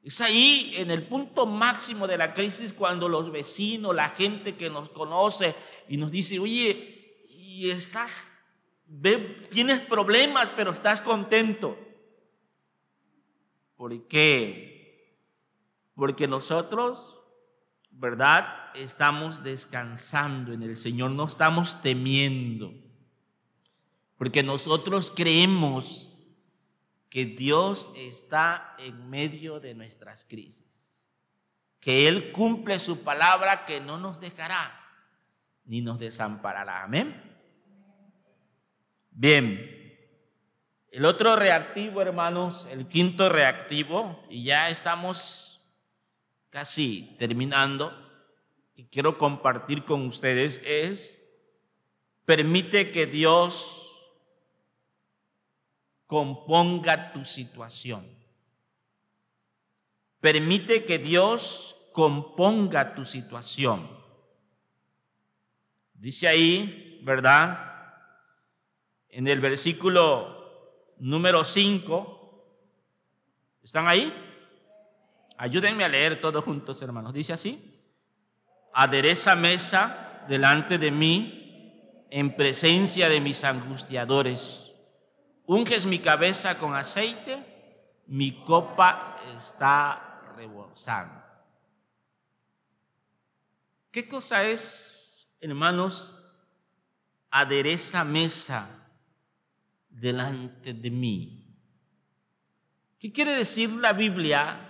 Es 0.01 0.21
ahí 0.21 0.73
en 0.77 0.89
el 0.89 1.07
punto 1.07 1.45
máximo 1.45 2.07
de 2.07 2.17
la 2.17 2.33
crisis 2.33 2.73
cuando 2.73 3.07
los 3.07 3.31
vecinos, 3.31 3.93
la 3.93 4.09
gente 4.09 4.57
que 4.57 4.71
nos 4.71 4.89
conoce 4.89 5.55
y 5.87 5.97
nos 5.97 6.09
dice, 6.09 6.39
oye, 6.39 7.27
y 7.29 7.69
estás, 7.69 8.35
tienes 9.51 9.81
problemas, 9.81 10.51
pero 10.55 10.71
estás 10.71 10.99
contento. 10.99 11.77
¿Por 13.75 14.07
qué? 14.07 15.21
Porque 15.93 16.27
nosotros, 16.27 17.21
¿verdad? 17.91 18.47
Estamos 18.73 19.43
descansando 19.43 20.53
en 20.53 20.63
el 20.63 20.75
Señor, 20.75 21.11
no 21.11 21.25
estamos 21.25 21.83
temiendo. 21.83 22.73
Porque 24.17 24.41
nosotros 24.41 25.13
creemos 25.15 26.16
que 27.17 27.25
Dios 27.25 27.91
está 27.95 28.75
en 28.77 29.09
medio 29.09 29.59
de 29.59 29.73
nuestras 29.73 30.23
crisis, 30.23 31.03
que 31.79 32.07
Él 32.07 32.31
cumple 32.31 32.77
su 32.77 33.01
palabra 33.01 33.65
que 33.65 33.81
no 33.81 33.97
nos 33.97 34.19
dejará 34.19 34.79
ni 35.65 35.81
nos 35.81 35.97
desamparará. 35.97 36.83
Amén. 36.83 37.19
Bien, 39.09 39.97
el 40.91 41.05
otro 41.05 41.35
reactivo, 41.35 42.03
hermanos, 42.03 42.67
el 42.69 42.87
quinto 42.87 43.29
reactivo, 43.29 44.23
y 44.29 44.43
ya 44.43 44.69
estamos 44.69 45.65
casi 46.51 47.15
terminando, 47.17 47.97
y 48.75 48.83
quiero 48.89 49.17
compartir 49.17 49.85
con 49.85 50.05
ustedes, 50.05 50.61
es, 50.63 51.19
permite 52.25 52.91
que 52.91 53.07
Dios 53.07 53.86
componga 56.07 57.11
tu 57.11 57.23
situación. 57.25 58.07
Permite 60.19 60.85
que 60.85 60.97
Dios 60.97 61.77
componga 61.93 62.95
tu 62.95 63.05
situación. 63.05 63.87
Dice 65.93 66.27
ahí, 66.27 67.01
¿verdad? 67.03 67.59
En 69.09 69.27
el 69.27 69.39
versículo 69.39 70.95
número 70.97 71.43
5. 71.43 72.13
¿Están 73.63 73.87
ahí? 73.87 74.13
Ayúdenme 75.37 75.83
a 75.83 75.89
leer 75.89 76.19
todos 76.21 76.43
juntos, 76.43 76.81
hermanos. 76.81 77.13
Dice 77.13 77.33
así. 77.33 77.83
Adereza 78.73 79.35
mesa 79.35 80.23
delante 80.27 80.77
de 80.77 80.91
mí 80.91 82.05
en 82.09 82.35
presencia 82.35 83.09
de 83.09 83.19
mis 83.19 83.43
angustiadores 83.43 84.66
unges 85.47 85.85
mi 85.85 85.99
cabeza 85.99 86.59
con 86.59 86.75
aceite, 86.75 87.43
mi 88.07 88.43
copa 88.43 89.19
está 89.37 90.33
rebosando. 90.35 91.23
¿Qué 93.91 94.07
cosa 94.07 94.43
es, 94.43 95.29
hermanos, 95.39 96.15
adereza 97.31 98.03
mesa 98.03 98.67
delante 99.89 100.73
de 100.73 100.91
mí? 100.91 101.47
¿Qué 102.99 103.11
quiere 103.11 103.31
decir 103.31 103.69
la 103.71 103.93
Biblia 103.93 104.63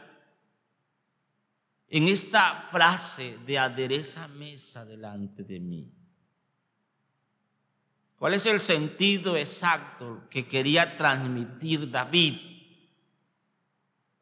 en 1.87 2.07
esta 2.07 2.67
frase 2.69 3.37
de 3.45 3.57
adereza 3.57 4.27
mesa 4.27 4.85
delante 4.85 5.43
de 5.43 5.59
mí? 5.59 5.96
¿Cuál 8.17 8.33
es 8.33 8.47
el 8.47 8.59
sentido 8.59 9.37
exacto 9.37 10.23
que 10.31 10.47
quería 10.47 10.97
transmitir 10.97 11.91
David? 11.91 12.39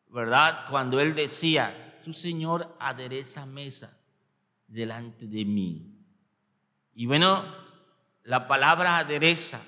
¿Verdad? 0.09 0.65
Cuando 0.69 0.99
él 0.99 1.15
decía, 1.15 2.01
tu 2.03 2.13
Señor 2.13 2.75
adereza 2.77 3.45
mesa 3.45 3.97
delante 4.67 5.27
de 5.27 5.45
mí. 5.45 5.95
Y 6.93 7.05
bueno, 7.05 7.45
la 8.23 8.47
palabra 8.47 8.97
adereza 8.97 9.61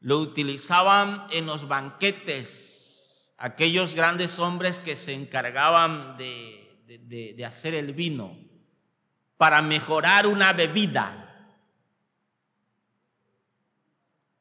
lo 0.00 0.18
utilizaban 0.18 1.28
en 1.30 1.46
los 1.46 1.68
banquetes 1.68 3.32
aquellos 3.38 3.94
grandes 3.94 4.40
hombres 4.40 4.80
que 4.80 4.96
se 4.96 5.14
encargaban 5.14 6.16
de, 6.16 7.36
de 7.36 7.44
hacer 7.44 7.74
el 7.74 7.92
vino 7.92 8.36
para 9.36 9.62
mejorar 9.62 10.26
una 10.26 10.52
bebida 10.52 11.29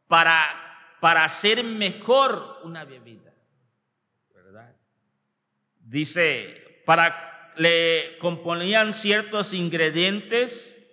para, 0.10 0.97
para 0.99 1.24
hacer 1.24 1.64
mejor 1.64 2.57
una 2.64 2.84
bebida. 2.84 3.34
¿Verdad? 4.34 4.76
Dice, 5.80 6.82
para 6.86 7.53
le 7.55 8.18
componían 8.20 8.91
ciertos 8.91 9.53
ingredientes, 9.53 10.84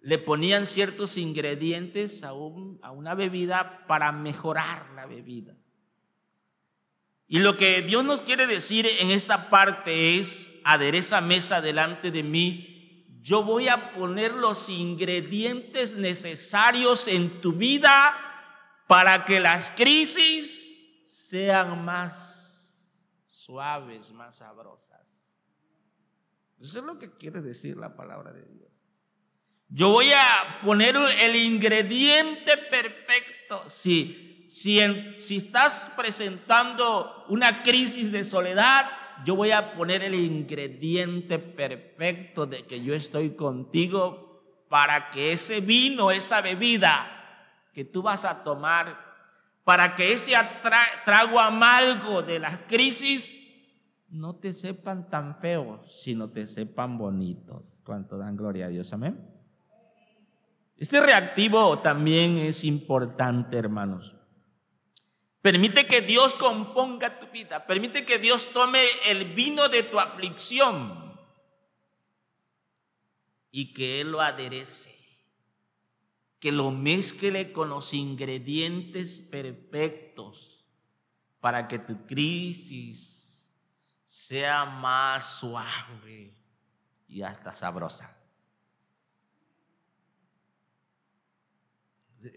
le 0.00 0.18
ponían 0.18 0.66
ciertos 0.66 1.16
ingredientes 1.16 2.22
a, 2.22 2.28
a 2.28 2.90
una 2.90 3.14
bebida 3.14 3.86
para 3.86 4.12
mejorar 4.12 4.90
la 4.90 5.06
bebida. 5.06 5.56
Y 7.26 7.38
lo 7.38 7.56
que 7.56 7.80
Dios 7.80 8.04
nos 8.04 8.20
quiere 8.20 8.46
decir 8.46 8.86
en 9.00 9.10
esta 9.10 9.48
parte 9.48 10.18
es, 10.18 10.50
adereza 10.64 11.22
mesa 11.22 11.62
delante 11.62 12.10
de 12.10 12.22
mí 12.22 12.73
yo 13.24 13.42
voy 13.42 13.68
a 13.68 13.94
poner 13.94 14.34
los 14.34 14.68
ingredientes 14.68 15.94
necesarios 15.94 17.08
en 17.08 17.40
tu 17.40 17.54
vida 17.54 18.14
para 18.86 19.24
que 19.24 19.40
las 19.40 19.70
crisis 19.70 21.06
sean 21.06 21.82
más 21.86 23.08
suaves, 23.26 24.12
más 24.12 24.36
sabrosas. 24.36 25.32
Eso 26.60 26.80
es 26.80 26.84
lo 26.84 26.98
que 26.98 27.16
quiere 27.16 27.40
decir 27.40 27.78
la 27.78 27.96
palabra 27.96 28.30
de 28.30 28.44
Dios. 28.44 28.70
Yo 29.70 29.88
voy 29.88 30.12
a 30.12 30.60
poner 30.62 30.94
el 30.94 31.34
ingrediente 31.34 32.58
perfecto. 32.58 33.70
Si, 33.70 34.46
si, 34.50 34.78
si 35.18 35.38
estás 35.38 35.90
presentando 35.96 37.24
una 37.30 37.62
crisis 37.62 38.12
de 38.12 38.22
soledad, 38.22 38.84
yo 39.24 39.36
voy 39.36 39.50
a 39.50 39.72
poner 39.74 40.02
el 40.02 40.14
ingrediente 40.14 41.38
perfecto 41.38 42.46
de 42.46 42.64
que 42.64 42.82
yo 42.82 42.94
estoy 42.94 43.30
contigo 43.30 44.42
para 44.68 45.10
que 45.10 45.32
ese 45.32 45.60
vino, 45.60 46.10
esa 46.10 46.40
bebida 46.40 47.10
que 47.72 47.84
tú 47.84 48.02
vas 48.02 48.24
a 48.24 48.42
tomar, 48.42 48.98
para 49.64 49.94
que 49.94 50.12
este 50.12 50.32
trago 51.04 51.38
amargo 51.40 52.22
de 52.22 52.38
la 52.38 52.66
crisis 52.66 53.34
no 54.08 54.36
te 54.36 54.52
sepan 54.52 55.10
tan 55.10 55.40
feos, 55.40 56.02
sino 56.02 56.30
te 56.30 56.46
sepan 56.46 56.98
bonitos. 56.98 57.82
Cuanto 57.84 58.16
dan 58.16 58.36
gloria 58.36 58.66
a 58.66 58.68
Dios, 58.68 58.92
amén. 58.92 59.34
Este 60.76 61.00
reactivo 61.00 61.78
también 61.78 62.38
es 62.38 62.64
importante, 62.64 63.56
hermanos. 63.56 64.16
Permite 65.44 65.86
que 65.86 66.00
Dios 66.00 66.34
componga 66.34 67.20
tu 67.20 67.26
vida. 67.26 67.66
Permite 67.66 68.06
que 68.06 68.18
Dios 68.18 68.48
tome 68.54 68.82
el 69.04 69.34
vino 69.34 69.68
de 69.68 69.82
tu 69.82 70.00
aflicción 70.00 71.20
y 73.50 73.74
que 73.74 74.00
Él 74.00 74.12
lo 74.12 74.22
aderece. 74.22 74.94
que 76.40 76.52
lo 76.52 76.70
mezcle 76.70 77.52
con 77.52 77.70
los 77.70 77.94
ingredientes 77.94 79.18
perfectos 79.18 80.66
para 81.40 81.68
que 81.68 81.78
tu 81.78 82.06
crisis 82.06 83.50
sea 84.04 84.66
más 84.66 85.40
suave 85.40 86.36
y 87.08 87.22
hasta 87.22 87.50
sabrosa. 87.50 88.14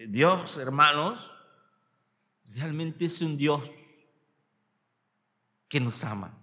Dios, 0.07 0.57
hermanos, 0.57 1.36
realmente 2.55 3.05
es 3.05 3.21
un 3.21 3.37
Dios 3.37 3.69
que 5.67 5.79
nos 5.79 6.03
ama. 6.03 6.37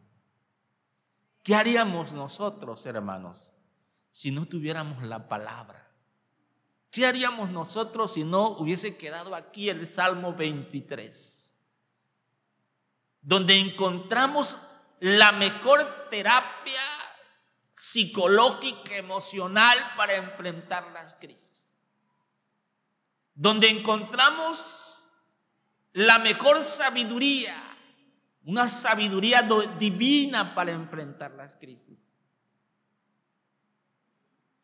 ¿Qué 1.42 1.54
haríamos 1.54 2.12
nosotros, 2.12 2.84
hermanos, 2.86 3.50
si 4.12 4.30
no 4.30 4.46
tuviéramos 4.46 5.02
la 5.02 5.28
palabra? 5.28 5.90
¿Qué 6.90 7.06
haríamos 7.06 7.50
nosotros 7.50 8.14
si 8.14 8.24
no 8.24 8.48
hubiese 8.48 8.96
quedado 8.96 9.34
aquí 9.34 9.68
el 9.68 9.86
Salmo 9.86 10.32
23? 10.34 11.52
Donde 13.20 13.58
encontramos 13.58 14.60
la 15.00 15.32
mejor 15.32 16.08
terapia 16.10 16.80
psicológica, 17.72 18.96
emocional 18.96 19.76
para 19.96 20.14
enfrentar 20.14 20.90
las 20.92 21.14
crisis. 21.14 21.74
Donde 23.34 23.68
encontramos 23.68 24.93
la 25.94 26.18
mejor 26.18 26.62
sabiduría, 26.62 27.54
una 28.44 28.68
sabiduría 28.68 29.48
divina 29.78 30.54
para 30.54 30.72
enfrentar 30.72 31.32
las 31.32 31.54
crisis. 31.56 31.98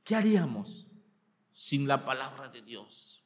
¿Qué 0.05 0.17
haríamos 0.17 0.89
sin 1.55 1.87
la 1.87 2.05
palabra 2.05 2.49
de 2.49 2.63
Dios? 2.63 3.23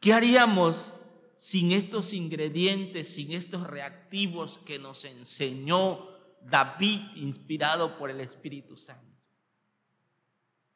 ¿Qué 0.00 0.14
haríamos 0.14 0.94
sin 1.36 1.72
estos 1.72 2.14
ingredientes, 2.14 3.14
sin 3.14 3.32
estos 3.32 3.66
reactivos 3.66 4.58
que 4.58 4.78
nos 4.78 5.04
enseñó 5.04 6.08
David 6.40 7.00
inspirado 7.16 7.98
por 7.98 8.08
el 8.10 8.20
Espíritu 8.20 8.78
Santo? 8.78 9.04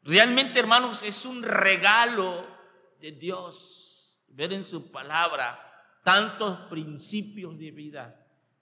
Realmente, 0.02 0.60
hermanos, 0.60 1.02
es 1.02 1.24
un 1.24 1.42
regalo 1.42 2.46
de 3.00 3.12
Dios 3.12 4.20
ver 4.28 4.52
en 4.52 4.64
su 4.64 4.90
palabra 4.90 5.69
tantos 6.02 6.58
principios 6.68 7.58
de 7.58 7.70
vida 7.70 8.20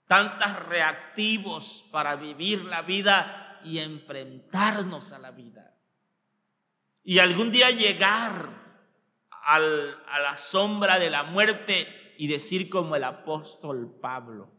tantos 0.09 0.65
reactivos 0.65 1.85
para 1.91 2.15
vivir 2.15 2.65
la 2.65 2.81
vida 2.81 3.59
y 3.63 3.77
enfrentarnos 3.77 5.11
a 5.11 5.19
la 5.19 5.29
vida. 5.29 5.77
Y 7.03 7.19
algún 7.19 7.51
día 7.51 7.69
llegar 7.69 8.49
a 9.29 9.59
la 9.59 10.35
sombra 10.35 10.97
de 10.97 11.11
la 11.11 11.21
muerte 11.21 12.15
y 12.17 12.25
decir 12.25 12.71
como 12.71 12.95
el 12.95 13.03
apóstol 13.03 13.99
Pablo, 14.01 14.51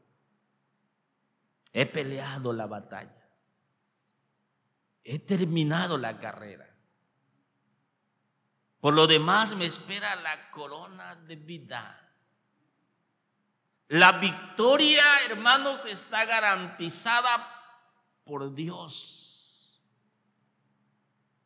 he 1.72 1.85
peleado 1.85 2.53
la 2.53 2.68
batalla, 2.68 3.28
he 5.03 5.18
terminado 5.18 5.99
la 5.99 6.20
carrera. 6.20 6.72
Por 8.78 8.95
lo 8.95 9.09
demás 9.09 9.57
me 9.57 9.66
espera 9.66 10.14
la 10.14 10.53
corona 10.53 11.16
de 11.16 11.35
vida 11.35 12.09
la 13.91 14.12
victoria, 14.12 15.03
hermanos, 15.28 15.84
está 15.84 16.24
garantizada 16.24 17.49
por 18.24 18.55
Dios. 18.55 19.82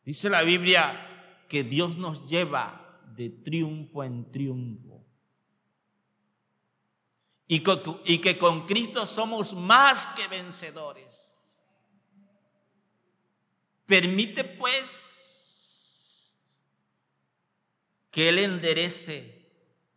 Dice 0.05 0.29
la 0.29 0.43
Biblia 0.43 1.47
que 1.49 1.65
Dios 1.65 1.97
nos 1.97 2.27
lleva 2.27 3.01
de 3.17 3.31
triunfo 3.31 4.05
en 4.05 4.31
triunfo. 4.31 5.07
Y, 7.47 7.61
que 8.19 8.37
con 8.37 8.67
Cristo 8.67 9.07
somos 9.07 9.55
más 9.55 10.07
que 10.09 10.29
vencedores. 10.29 11.67
Permite 13.87 14.45
pues 14.45 15.15
que 18.11 18.29
Él 18.29 18.39
enderece 18.39 19.34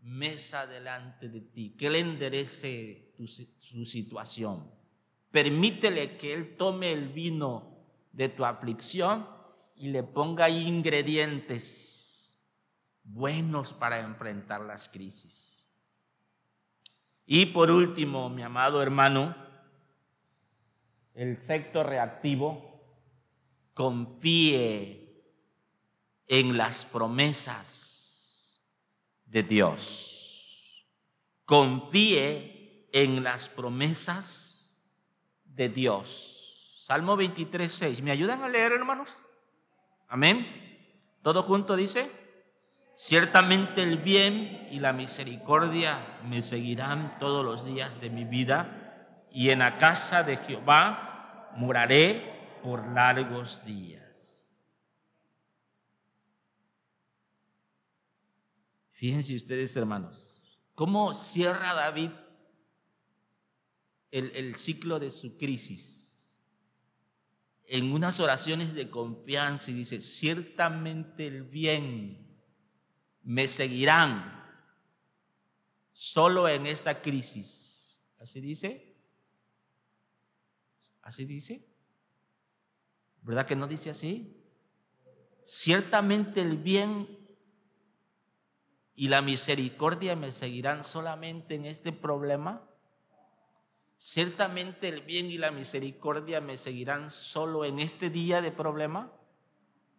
mesa 0.08 0.66
delante 0.68 1.28
de 1.28 1.41
ti, 1.41 1.76
que 1.78 1.88
Él 1.88 1.95
enderece 1.95 3.14
tu, 3.18 3.28
su 3.28 3.86
situación. 3.86 4.72
Permítele 5.32 6.18
que 6.18 6.34
Él 6.34 6.55
tome 6.55 6.93
el 6.93 7.10
vino 7.10 7.78
de 8.14 8.30
tu 8.30 8.45
aflicción 8.45 9.28
y 9.76 9.89
le 9.89 10.03
ponga 10.03 10.49
ingredientes 10.49 12.38
buenos 13.03 13.74
para 13.74 13.99
enfrentar 13.99 14.62
las 14.62 14.88
crisis. 14.88 15.68
Y 17.26 17.47
por 17.47 17.70
último, 17.70 18.30
mi 18.30 18.41
amado 18.41 18.82
hermano, 18.82 19.36
el 21.14 21.41
sector 21.41 21.86
reactivo, 21.86 22.82
confíe 23.74 25.26
en 26.28 26.58
las 26.58 26.86
promesas 26.86 27.97
de 29.28 29.43
Dios. 29.43 30.86
Confíe 31.45 32.88
en 32.91 33.23
las 33.23 33.49
promesas 33.49 34.75
de 35.45 35.69
Dios. 35.69 36.82
Salmo 36.84 37.17
23, 37.17 37.71
6. 37.71 38.01
¿Me 38.01 38.11
ayudan 38.11 38.43
a 38.43 38.49
leer, 38.49 38.71
hermanos? 38.71 39.17
Amén. 40.07 40.47
Todo 41.21 41.43
junto 41.43 41.75
dice, 41.75 42.09
ciertamente 42.95 43.84
el 43.84 43.97
bien 43.97 44.67
y 44.71 44.80
la 44.80 44.93
misericordia 44.93 46.19
me 46.23 46.41
seguirán 46.41 47.17
todos 47.19 47.43
los 47.43 47.65
días 47.65 47.99
de 47.99 48.09
mi 48.09 48.23
vida 48.23 49.28
y 49.32 49.49
en 49.49 49.59
la 49.59 49.78
casa 49.78 50.23
de 50.23 50.38
Jehová 50.38 51.51
moraré 51.55 52.59
por 52.63 52.88
largos 52.88 53.65
días. 53.65 54.07
Fíjense 58.98 59.36
ustedes, 59.36 59.78
hermanos, 59.78 60.41
cómo 60.74 61.14
cierra 61.14 61.76
David 61.76 62.10
el, 64.10 64.56
ciclo 64.56 64.98
de 64.98 65.12
su 65.12 65.38
crisis 65.38 66.32
en 67.66 67.93
unas 67.93 68.20
oraciones 68.20 68.74
de 68.74 68.89
confianza 68.89 69.70
y 69.70 69.76
dice, 69.76 70.02
ciertamente 70.02 71.28
el 71.28 71.43
bien 71.43 72.41
me 73.22 73.48
seguirán 73.48 74.43
solo 75.93 76.50
en 76.50 76.66
esta 76.66 77.00
crisis. 77.04 78.00
¿Así 78.18 78.41
dice? 78.41 78.95
¿Así 81.04 81.24
dice? 81.26 81.64
¿Verdad 83.22 83.45
que 83.45 83.56
no 83.56 83.68
dice 83.68 83.91
así? 83.91 84.43
Ciertamente 85.45 86.41
el 86.41 86.58
bien 86.58 87.16
y 88.98 89.10
la 89.10 89.22
misericordia 89.22 90.16
me 90.16 90.32
seguirán 90.32 90.84
solamente 90.84 91.54
en 91.54 91.68
este 91.68 91.91
problema? 91.91 92.68
¿Ciertamente 94.00 94.89
el 94.89 95.02
bien 95.02 95.30
y 95.30 95.38
la 95.38 95.52
misericordia 95.52 96.41
me 96.41 96.58
seguirán 96.58 97.12
solo 97.12 97.64
en 97.64 97.80
este 97.80 98.10
día 98.10 98.41
de 98.41 98.52
problema? 98.52 99.14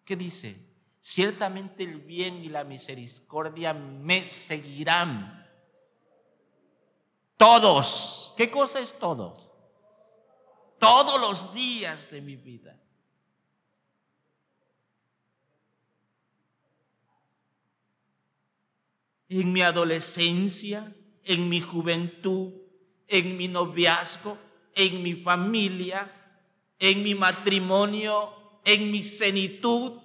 ¿Qué 0.05 0.17
dice? 0.17 0.67
Ciertamente 1.01 1.85
el 1.85 2.01
bien 2.01 2.43
y 2.43 2.49
la 2.49 2.65
misericordia 2.65 3.73
me 3.73 4.25
seguirán. 4.25 5.49
Todos. 7.37 8.35
¿Qué 8.37 8.51
cosa 8.51 8.81
es 8.81 8.99
todos? 8.99 9.49
Todos 10.79 11.21
los 11.21 11.55
días 11.55 12.11
de 12.11 12.21
mi 12.21 12.35
vida. 12.35 12.77
En 19.29 19.53
mi 19.53 19.63
adolescencia, 19.63 20.95
en 21.25 21.49
mi 21.49 21.61
juventud, 21.61 22.53
en 23.07 23.37
mi 23.37 23.49
noviazgo, 23.49 24.39
en 24.75 25.03
mi 25.03 25.15
familia, 25.15 26.11
en 26.79 27.03
mi 27.03 27.15
matrimonio, 27.15 28.61
en 28.65 28.91
mi 28.91 29.03
senitud. 29.03 30.01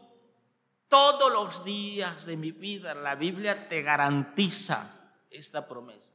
Todos 0.87 1.31
los 1.31 1.65
días 1.65 2.25
de 2.25 2.37
mi 2.37 2.51
vida 2.51 2.93
la 2.93 3.15
Biblia 3.15 3.67
te 3.67 3.81
garantiza 3.81 5.11
esta 5.29 5.67
promesa. 5.67 6.13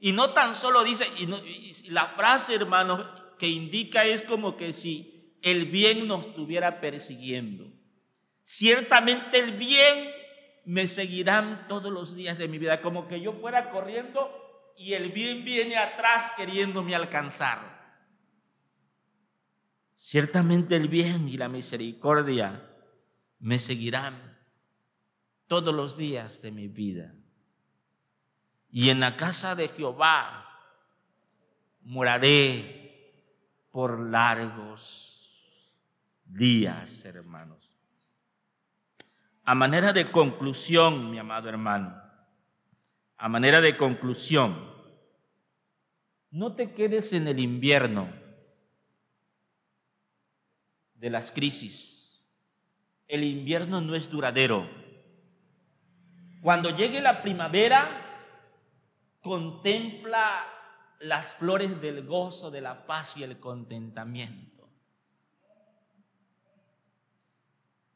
Y 0.00 0.12
no 0.12 0.30
tan 0.30 0.54
solo 0.54 0.84
dice, 0.84 1.06
y, 1.18 1.90
la 1.90 2.06
frase 2.06 2.54
hermano 2.54 3.04
que 3.38 3.48
indica 3.48 4.04
es 4.04 4.22
como 4.22 4.56
que 4.56 4.72
si 4.72 5.34
el 5.42 5.66
bien 5.66 6.06
nos 6.06 6.26
estuviera 6.26 6.80
persiguiendo. 6.80 7.72
Ciertamente 8.42 9.38
el 9.38 9.52
bien 9.52 10.17
me 10.68 10.86
seguirán 10.86 11.66
todos 11.66 11.90
los 11.90 12.14
días 12.14 12.36
de 12.36 12.46
mi 12.46 12.58
vida, 12.58 12.82
como 12.82 13.08
que 13.08 13.22
yo 13.22 13.32
fuera 13.32 13.70
corriendo 13.70 14.30
y 14.76 14.92
el 14.92 15.10
bien 15.12 15.42
viene 15.42 15.78
atrás 15.78 16.32
queriéndome 16.36 16.94
alcanzar. 16.94 18.04
Ciertamente 19.96 20.76
el 20.76 20.88
bien 20.88 21.26
y 21.26 21.38
la 21.38 21.48
misericordia 21.48 22.70
me 23.38 23.58
seguirán 23.58 24.38
todos 25.46 25.74
los 25.74 25.96
días 25.96 26.42
de 26.42 26.52
mi 26.52 26.68
vida. 26.68 27.14
Y 28.70 28.90
en 28.90 29.00
la 29.00 29.16
casa 29.16 29.54
de 29.54 29.68
Jehová 29.68 30.50
moraré 31.80 33.24
por 33.70 33.98
largos 34.00 35.32
días, 36.26 37.06
hermanos. 37.06 37.67
A 39.48 39.54
manera 39.54 39.94
de 39.94 40.04
conclusión, 40.04 41.10
mi 41.10 41.18
amado 41.18 41.48
hermano, 41.48 41.98
a 43.16 43.30
manera 43.30 43.62
de 43.62 43.78
conclusión, 43.78 44.70
no 46.30 46.54
te 46.54 46.74
quedes 46.74 47.14
en 47.14 47.26
el 47.28 47.40
invierno 47.40 48.12
de 50.96 51.08
las 51.08 51.32
crisis. 51.32 52.30
El 53.06 53.24
invierno 53.24 53.80
no 53.80 53.94
es 53.94 54.10
duradero. 54.10 54.68
Cuando 56.42 56.76
llegue 56.76 57.00
la 57.00 57.22
primavera, 57.22 57.88
contempla 59.22 60.44
las 61.00 61.26
flores 61.32 61.80
del 61.80 62.04
gozo, 62.04 62.50
de 62.50 62.60
la 62.60 62.86
paz 62.86 63.16
y 63.16 63.22
el 63.22 63.40
contentamiento. 63.40 64.57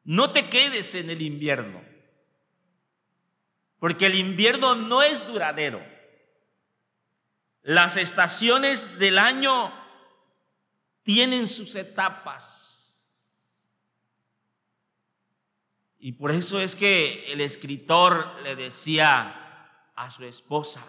No 0.05 0.31
te 0.31 0.49
quedes 0.49 0.95
en 0.95 1.11
el 1.11 1.23
invierno, 1.23 1.83
porque 3.79 4.07
el 4.07 4.17
invierno 4.17 4.75
no 4.75 5.03
es 5.03 5.27
duradero. 5.27 5.85
Las 7.63 7.97
estaciones 7.97 8.99
del 8.99 9.19
año 9.19 9.73
tienen 11.03 11.47
sus 11.47 11.77
etapas. 11.77 12.73
Y 15.99 16.13
por 16.13 16.33
eso 16.33 16.59
es 16.59 16.75
que 16.75 17.33
el 17.33 17.41
escritor 17.41 18.41
le 18.43 18.57
decía 18.57 19.39
a 19.95 20.11
su 20.11 20.25
esposa 20.25 20.85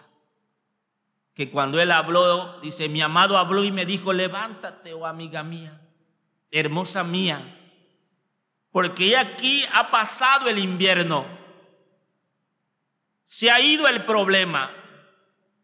que 1.36 1.52
cuando 1.52 1.80
él 1.80 1.92
habló, 1.92 2.60
dice, 2.62 2.90
mi 2.90 3.02
amado 3.02 3.38
habló 3.38 3.64
y 3.64 3.72
me 3.72 3.86
dijo, 3.86 4.14
levántate, 4.14 4.94
oh 4.94 5.06
amiga 5.06 5.44
mía, 5.44 5.82
hermosa 6.50 7.04
mía, 7.04 7.63
porque 8.74 9.16
aquí 9.16 9.64
ha 9.72 9.92
pasado 9.92 10.50
el 10.50 10.58
invierno, 10.58 11.28
se 13.24 13.52
ha 13.52 13.62
ido 13.62 13.88
el 13.88 14.04
problema, 14.04 14.72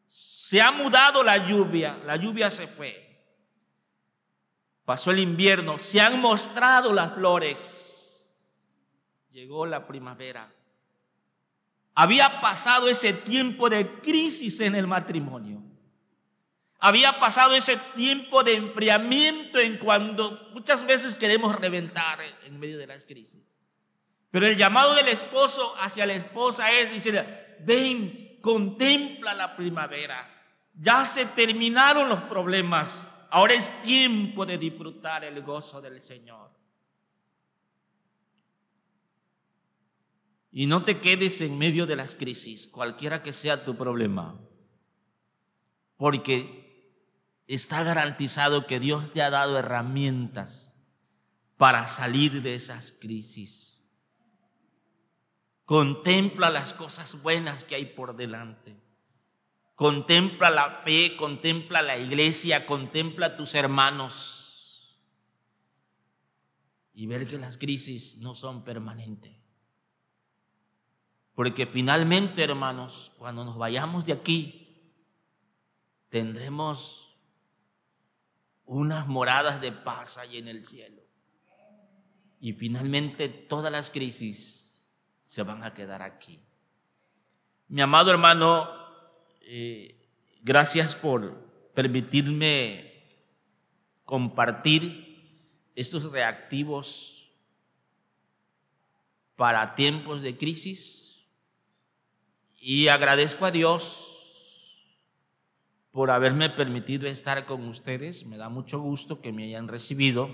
se 0.06 0.62
ha 0.62 0.72
mudado 0.72 1.24
la 1.24 1.38
lluvia, 1.38 1.98
la 2.06 2.18
lluvia 2.18 2.52
se 2.52 2.68
fue. 2.68 3.08
Pasó 4.86 5.10
el 5.10 5.18
invierno, 5.18 5.80
se 5.80 6.00
han 6.00 6.22
mostrado 6.22 6.94
las 6.94 7.16
flores. 7.16 8.30
Llegó 9.32 9.66
la 9.66 9.88
primavera. 9.88 10.54
Había 11.96 12.42
pasado 12.42 12.88
ese 12.88 13.14
tiempo 13.14 13.72
de 13.72 14.02
crisis 14.02 14.60
en 14.60 14.76
el 14.76 14.86
matrimonio. 14.86 15.64
Había 16.80 17.20
pasado 17.20 17.56
ese 17.56 17.76
tiempo 17.96 18.42
de 18.44 18.56
enfriamiento 18.56 19.60
en 19.60 19.78
cuando 19.78 20.50
muchas 20.54 20.86
veces 20.86 21.14
queremos 21.16 21.56
reventar 21.56 22.20
en 22.46 22.58
medio 22.58 22.78
de 22.78 22.88
las 22.88 23.04
crisis. 23.04 23.44
Pero 24.32 24.48
el 24.48 24.56
llamado 24.56 24.96
del 24.96 25.10
esposo 25.10 25.76
hacia 25.80 26.06
la 26.06 26.14
esposa 26.14 26.72
es 26.72 26.94
decir, 26.94 27.22
ven, 27.60 28.38
contempla 28.42 29.34
la 29.34 29.58
primavera. 29.58 30.36
Ya 30.74 31.04
se 31.04 31.26
terminaron 31.26 32.08
los 32.08 32.24
problemas. 32.24 33.10
Ahora 33.30 33.56
es 33.56 33.82
tiempo 33.82 34.46
de 34.46 34.58
disfrutar 34.58 35.26
el 35.26 35.42
gozo 35.42 35.82
del 35.82 36.00
Señor. 36.00 36.50
Y 40.52 40.66
no 40.66 40.82
te 40.82 41.00
quedes 41.00 41.42
en 41.42 41.58
medio 41.58 41.86
de 41.86 41.96
las 41.98 42.16
crisis, 42.16 42.68
cualquiera 42.68 43.22
que 43.22 43.34
sea 43.34 43.66
tu 43.66 43.76
problema. 43.76 44.40
Porque 45.98 46.69
está 47.50 47.84
garantizado 47.84 48.68
que 48.68 48.80
Dios 48.80 49.12
te 49.12 49.24
ha 49.24 49.32
dado 49.32 49.58
herramientas 49.58 50.72
para 51.58 51.88
salir 51.88 52.44
de 52.44 52.54
esas 52.54 52.92
crisis. 52.92 53.82
Contempla 55.66 56.52
las 56.52 56.76
cosas 56.76 57.24
buenas 57.24 57.64
que 57.64 57.74
hay 57.74 57.86
por 57.86 58.16
delante. 58.16 58.80
Contempla 59.74 60.52
la 60.52 60.82
fe, 60.82 61.16
contempla 61.18 61.82
la 61.82 61.98
iglesia, 61.98 62.68
contempla 62.68 63.26
a 63.26 63.38
tus 63.38 63.56
hermanos. 63.56 65.00
Y 66.94 67.08
ver 67.08 67.26
que 67.26 67.40
las 67.40 67.58
crisis 67.58 68.20
no 68.20 68.36
son 68.36 68.64
permanentes. 68.64 69.36
Porque 71.34 71.66
finalmente, 71.66 72.44
hermanos, 72.44 73.12
cuando 73.18 73.44
nos 73.44 73.58
vayamos 73.58 74.06
de 74.06 74.14
aquí, 74.14 74.94
tendremos 76.10 77.09
unas 78.70 79.08
moradas 79.08 79.62
de 79.62 79.72
paz 79.72 80.20
ahí 80.20 80.38
en 80.38 80.48
el 80.48 80.64
cielo. 80.64 81.02
Y 82.40 82.54
finalmente 82.54 83.28
todas 83.28 83.72
las 83.72 83.90
crisis 83.90 84.88
se 85.24 85.42
van 85.42 85.64
a 85.64 85.74
quedar 85.74 86.04
aquí. 86.04 86.40
Mi 87.68 87.82
amado 87.82 88.12
hermano, 88.12 88.70
eh, 89.42 90.08
gracias 90.42 90.96
por 90.96 91.72
permitirme 91.74 92.94
compartir 94.06 95.72
estos 95.76 96.12
reactivos 96.12 97.32
para 99.36 99.74
tiempos 99.74 100.22
de 100.22 100.38
crisis 100.38 101.26
y 102.60 102.88
agradezco 102.88 103.46
a 103.46 103.52
Dios 103.52 104.09
por 105.92 106.12
haberme 106.12 106.50
permitido 106.50 107.08
estar 107.08 107.46
con 107.46 107.68
ustedes. 107.68 108.26
Me 108.26 108.38
da 108.38 108.50
mucho 108.50 108.80
gusto 108.80 109.22
que 109.22 109.32
me 109.32 109.46
hayan 109.46 109.68
recibido 109.68 110.30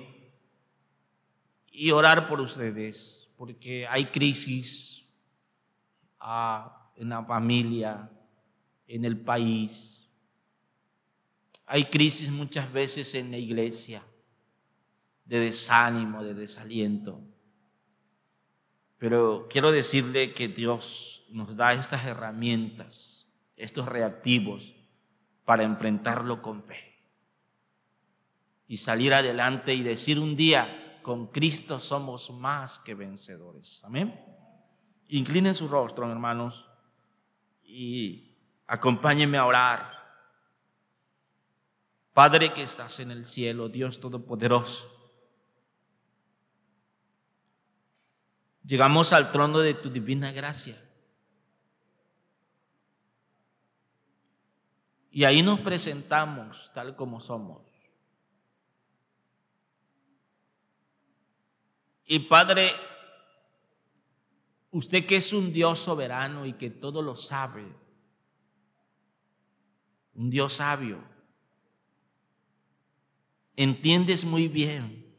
y 1.72 1.91
orar 1.91 2.28
por 2.28 2.41
ustedes 2.41 3.30
porque 3.38 3.88
hay 3.88 4.06
crisis 4.06 5.06
ah, 6.20 6.91
en 6.95 7.10
la 7.10 7.24
familia, 7.24 8.10
en 8.88 9.06
el 9.06 9.20
país. 9.20 10.10
Hay 11.66 11.86
crisis 11.86 12.30
muchas 12.30 12.72
veces 12.72 13.16
en 13.16 13.32
la 13.32 13.38
iglesia, 13.38 14.03
de 15.26 15.39
desánimo, 15.39 16.24
de 16.24 16.34
desaliento. 16.34 17.20
Pero 18.97 19.47
quiero 19.49 19.72
decirle 19.72 20.34
que 20.34 20.47
Dios 20.47 21.26
nos 21.30 21.56
da 21.56 21.74
estas 21.74 22.06
herramientas, 22.06 23.28
estos 23.58 23.88
reactivos, 23.88 24.74
para 25.46 25.64
enfrentarlo 25.64 26.41
con 26.41 26.64
fe. 26.64 26.93
Y 28.68 28.78
salir 28.78 29.14
adelante 29.14 29.74
y 29.74 29.84
decir 29.84 30.20
un 30.20 30.36
día, 30.36 31.00
con 31.04 31.28
Cristo 31.28 31.80
somos 31.80 32.32
más 32.32 32.80
que 32.80 32.96
vencedores. 32.96 33.82
Amén. 33.84 34.20
Inclinen 35.08 35.54
su 35.54 35.68
rostro, 35.68 36.12
hermanos, 36.12 36.68
y 37.64 38.36
acompáñenme 38.66 39.38
a 39.38 39.46
orar. 39.46 39.96
Padre 42.14 42.54
que 42.54 42.64
estás 42.64 43.00
en 43.00 43.12
el 43.12 43.24
cielo, 43.24 43.70
Dios 43.70 44.00
Todopoderoso. 44.00 44.91
Llegamos 48.66 49.14
al 49.14 49.32
trono 49.32 49.60
de 49.60 49.76
tu 49.76 49.91
divina 49.91 50.32
gracia. 50.32 50.82
Y 55.16 55.24
ahí 55.24 55.41
nos 55.41 55.61
presentamos 55.61 56.74
tal 56.74 56.97
como 56.97 57.22
somos. 57.22 57.61
Y 62.05 62.20
Padre, 62.20 62.70
usted 64.72 65.05
que 65.05 65.16
es 65.16 65.32
un 65.32 65.53
Dios 65.53 65.80
soberano 65.80 66.45
y 66.45 66.51
que 66.51 66.70
todo 66.70 67.01
lo 67.01 67.16
sabe, 67.16 67.66
un 70.16 70.30
Dios 70.30 70.55
sabio, 70.55 71.01
entiendes 73.55 74.26
muy 74.26 74.49
bien 74.49 75.16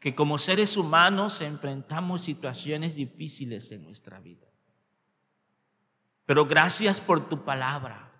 que 0.00 0.16
como 0.16 0.36
seres 0.36 0.76
humanos 0.76 1.40
enfrentamos 1.42 2.22
situaciones 2.22 2.96
difíciles 2.96 3.70
en 3.70 3.84
nuestra 3.84 4.18
vida. 4.18 4.48
Pero 6.26 6.44
gracias 6.44 7.00
por 7.00 7.28
tu 7.28 7.44
palabra, 7.44 8.11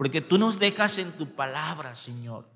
porque 0.00 0.22
tú 0.22 0.38
nos 0.38 0.58
dejas 0.58 0.96
en 0.96 1.12
tu 1.12 1.34
palabra, 1.34 1.94
Señor 1.94 2.48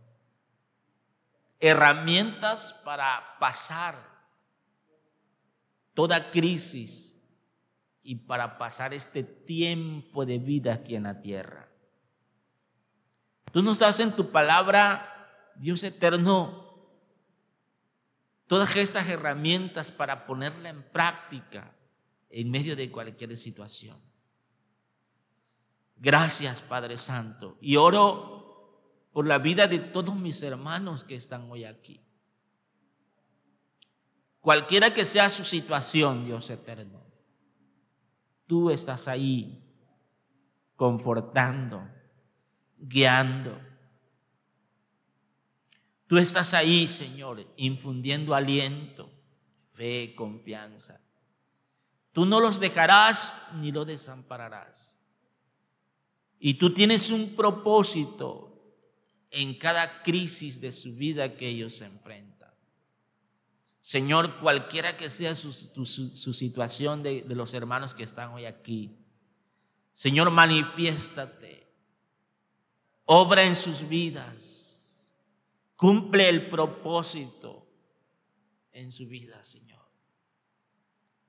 herramientas 1.60 2.74
para 2.84 3.38
pasar 3.38 3.96
toda 5.94 6.30
crisis 6.30 7.18
y 8.02 8.16
para 8.16 8.58
pasar 8.58 8.92
este 8.92 9.22
tiempo 9.22 10.26
de 10.26 10.38
vida 10.38 10.74
aquí 10.74 10.94
en 10.94 11.04
la 11.04 11.22
tierra. 11.22 11.70
Tú 13.52 13.62
nos 13.62 13.78
das 13.78 14.00
en 14.00 14.14
tu 14.14 14.30
palabra, 14.30 15.52
Dios 15.56 15.82
eterno, 15.84 16.90
todas 18.46 18.76
estas 18.76 19.08
herramientas 19.08 19.90
para 19.90 20.26
ponerla 20.26 20.68
en 20.68 20.82
práctica 20.82 21.74
en 22.28 22.50
medio 22.50 22.76
de 22.76 22.90
cualquier 22.90 23.34
situación. 23.38 24.13
Gracias, 26.04 26.60
Padre 26.60 26.98
Santo. 26.98 27.56
Y 27.62 27.76
oro 27.76 29.08
por 29.10 29.26
la 29.26 29.38
vida 29.38 29.66
de 29.66 29.78
todos 29.78 30.14
mis 30.14 30.42
hermanos 30.42 31.02
que 31.02 31.14
están 31.14 31.50
hoy 31.50 31.64
aquí. 31.64 31.98
Cualquiera 34.38 34.92
que 34.92 35.06
sea 35.06 35.30
su 35.30 35.46
situación, 35.46 36.26
Dios 36.26 36.50
eterno, 36.50 37.02
tú 38.46 38.70
estás 38.70 39.08
ahí 39.08 39.64
confortando, 40.76 41.88
guiando. 42.76 43.58
Tú 46.06 46.18
estás 46.18 46.52
ahí, 46.52 46.86
Señor, 46.86 47.50
infundiendo 47.56 48.34
aliento, 48.34 49.10
fe, 49.72 50.14
confianza. 50.14 51.00
Tú 52.12 52.26
no 52.26 52.40
los 52.40 52.60
dejarás 52.60 53.40
ni 53.54 53.72
los 53.72 53.86
desampararás. 53.86 54.93
Y 56.46 56.58
tú 56.58 56.74
tienes 56.74 57.08
un 57.08 57.34
propósito 57.34 58.54
en 59.30 59.54
cada 59.58 60.02
crisis 60.02 60.60
de 60.60 60.72
su 60.72 60.94
vida 60.94 61.38
que 61.38 61.48
ellos 61.48 61.76
se 61.76 61.86
enfrentan. 61.86 62.52
Señor, 63.80 64.40
cualquiera 64.40 64.98
que 64.98 65.08
sea 65.08 65.34
su, 65.34 65.52
situación 65.54 67.02
de, 67.02 67.22
de 67.22 67.34
los 67.34 67.54
hermanos 67.54 67.94
que 67.94 68.02
están 68.02 68.28
hoy 68.32 68.44
aquí, 68.44 68.94
Señor, 69.94 70.30
manifiéstate, 70.30 71.66
obra 73.06 73.44
en 73.44 73.56
sus 73.56 73.88
vidas, 73.88 75.14
cumple 75.76 76.28
el 76.28 76.50
propósito 76.50 77.66
en 78.70 78.92
su 78.92 79.06
vida, 79.06 79.42
Señor. 79.42 79.80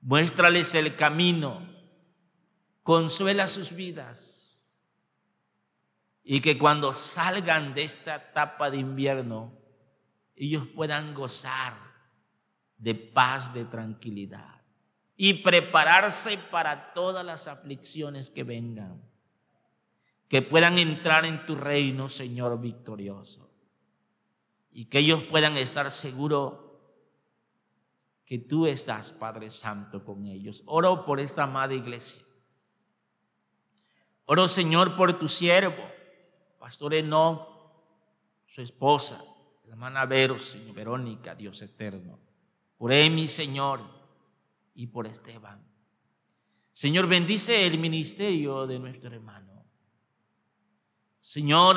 Muéstrales 0.02 0.74
el 0.74 0.94
camino, 0.94 1.66
consuela 2.82 3.48
sus 3.48 3.74
vidas 3.74 4.45
y 6.28 6.40
que 6.40 6.58
cuando 6.58 6.92
salgan 6.92 7.72
de 7.72 7.84
esta 7.84 8.16
etapa 8.16 8.68
de 8.68 8.78
invierno, 8.78 9.52
ellos 10.34 10.66
puedan 10.74 11.14
gozar 11.14 11.72
de 12.78 12.96
paz, 12.96 13.54
de 13.54 13.64
tranquilidad 13.64 14.60
y 15.16 15.44
prepararse 15.44 16.36
para 16.50 16.92
todas 16.94 17.24
las 17.24 17.46
aflicciones 17.46 18.28
que 18.28 18.42
vengan. 18.42 19.08
Que 20.28 20.42
puedan 20.42 20.78
entrar 20.78 21.24
en 21.24 21.46
tu 21.46 21.54
reino, 21.54 22.08
Señor 22.08 22.60
victorioso. 22.60 23.48
Y 24.72 24.86
que 24.86 24.98
ellos 24.98 25.22
puedan 25.30 25.56
estar 25.56 25.88
seguros 25.92 26.54
que 28.24 28.40
tú 28.40 28.66
estás, 28.66 29.12
Padre 29.12 29.48
Santo, 29.50 30.04
con 30.04 30.26
ellos. 30.26 30.64
Oro 30.66 31.06
por 31.06 31.20
esta 31.20 31.44
amada 31.44 31.74
iglesia. 31.74 32.22
Oro, 34.24 34.48
Señor, 34.48 34.96
por 34.96 35.16
tu 35.20 35.28
siervo, 35.28 35.95
Pastor 36.66 36.94
Eno, 36.94 37.46
su 38.44 38.60
esposa, 38.60 39.22
la 39.66 39.70
hermana 39.70 40.04
Verónica, 40.04 41.36
Dios 41.36 41.62
eterno. 41.62 42.18
Por 42.76 42.90
mi 42.90 43.28
Señor 43.28 43.82
y 44.74 44.88
por 44.88 45.06
Esteban. 45.06 45.64
Señor, 46.72 47.06
bendice 47.06 47.68
el 47.68 47.78
ministerio 47.78 48.66
de 48.66 48.80
nuestro 48.80 49.14
hermano. 49.14 49.64
Señor, 51.20 51.76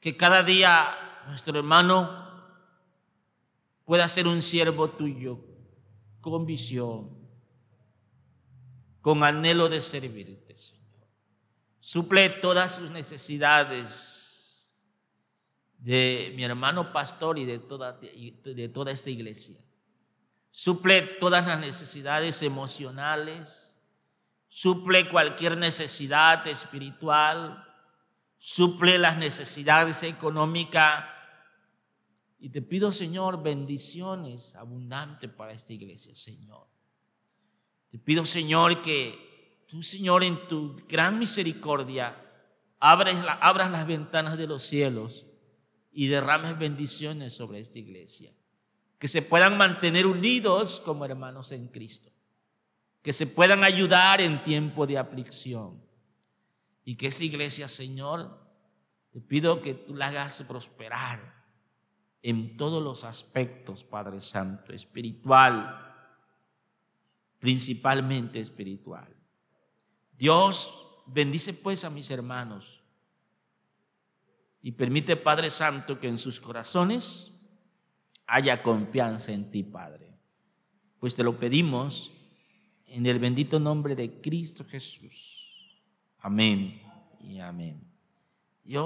que 0.00 0.16
cada 0.16 0.42
día 0.42 1.22
nuestro 1.28 1.56
hermano 1.56 2.10
pueda 3.84 4.08
ser 4.08 4.26
un 4.26 4.42
siervo 4.42 4.90
tuyo 4.90 5.38
con 6.20 6.44
visión, 6.44 7.16
con 9.00 9.22
anhelo 9.22 9.68
de 9.68 9.80
servirte, 9.80 10.58
Señor. 10.58 10.75
Suple 11.86 12.28
todas 12.28 12.74
sus 12.74 12.90
necesidades 12.90 14.84
de 15.78 16.32
mi 16.34 16.42
hermano 16.42 16.92
pastor 16.92 17.38
y 17.38 17.44
de 17.44 17.60
toda, 17.60 17.92
de 17.92 18.68
toda 18.74 18.90
esta 18.90 19.08
iglesia. 19.08 19.56
Suple 20.50 21.02
todas 21.02 21.46
las 21.46 21.60
necesidades 21.60 22.42
emocionales, 22.42 23.80
suple 24.48 25.08
cualquier 25.08 25.56
necesidad 25.56 26.44
espiritual, 26.48 27.64
suple 28.36 28.98
las 28.98 29.16
necesidades 29.16 30.02
económicas. 30.02 31.04
Y 32.40 32.50
te 32.50 32.62
pido, 32.62 32.90
Señor, 32.90 33.44
bendiciones 33.44 34.56
abundantes 34.56 35.30
para 35.30 35.52
esta 35.52 35.72
iglesia, 35.72 36.16
Señor. 36.16 36.66
Te 37.92 37.98
pido, 38.00 38.24
Señor, 38.24 38.82
que 38.82 39.25
tú, 39.66 39.82
Señor, 39.82 40.24
en 40.24 40.48
tu 40.48 40.76
gran 40.88 41.18
misericordia, 41.18 42.16
abras, 42.78 43.16
abras 43.40 43.70
las 43.70 43.86
ventanas 43.86 44.38
de 44.38 44.46
los 44.46 44.62
cielos 44.62 45.26
y 45.92 46.08
derrames 46.08 46.58
bendiciones 46.58 47.34
sobre 47.34 47.60
esta 47.60 47.78
iglesia. 47.78 48.32
Que 48.98 49.08
se 49.08 49.22
puedan 49.22 49.58
mantener 49.58 50.06
unidos 50.06 50.80
como 50.80 51.04
hermanos 51.04 51.52
en 51.52 51.68
Cristo, 51.68 52.10
que 53.02 53.12
se 53.12 53.26
puedan 53.26 53.64
ayudar 53.64 54.20
en 54.20 54.42
tiempo 54.42 54.86
de 54.86 54.98
aflicción. 54.98 55.82
Y 56.84 56.96
que 56.96 57.08
esta 57.08 57.24
iglesia, 57.24 57.68
Señor, 57.68 58.38
te 59.10 59.20
pido 59.20 59.62
que 59.62 59.74
tú 59.74 59.94
la 59.94 60.08
hagas 60.08 60.42
prosperar 60.46 61.34
en 62.22 62.56
todos 62.56 62.82
los 62.82 63.04
aspectos, 63.04 63.84
Padre 63.84 64.20
Santo, 64.20 64.72
espiritual, 64.72 65.82
principalmente 67.38 68.40
espiritual. 68.40 69.15
Dios 70.18 70.86
bendice 71.06 71.54
pues 71.54 71.84
a 71.84 71.90
mis 71.90 72.10
hermanos 72.10 72.82
y 74.62 74.72
permite, 74.72 75.16
Padre 75.16 75.50
Santo, 75.50 76.00
que 76.00 76.08
en 76.08 76.18
sus 76.18 76.40
corazones 76.40 77.40
haya 78.26 78.62
confianza 78.62 79.32
en 79.32 79.50
ti, 79.50 79.62
Padre. 79.62 80.12
Pues 80.98 81.14
te 81.14 81.22
lo 81.22 81.38
pedimos 81.38 82.12
en 82.86 83.06
el 83.06 83.18
bendito 83.18 83.60
nombre 83.60 83.94
de 83.94 84.20
Cristo 84.20 84.64
Jesús. 84.64 85.54
Amén 86.18 86.82
y 87.20 87.38
amén. 87.38 87.95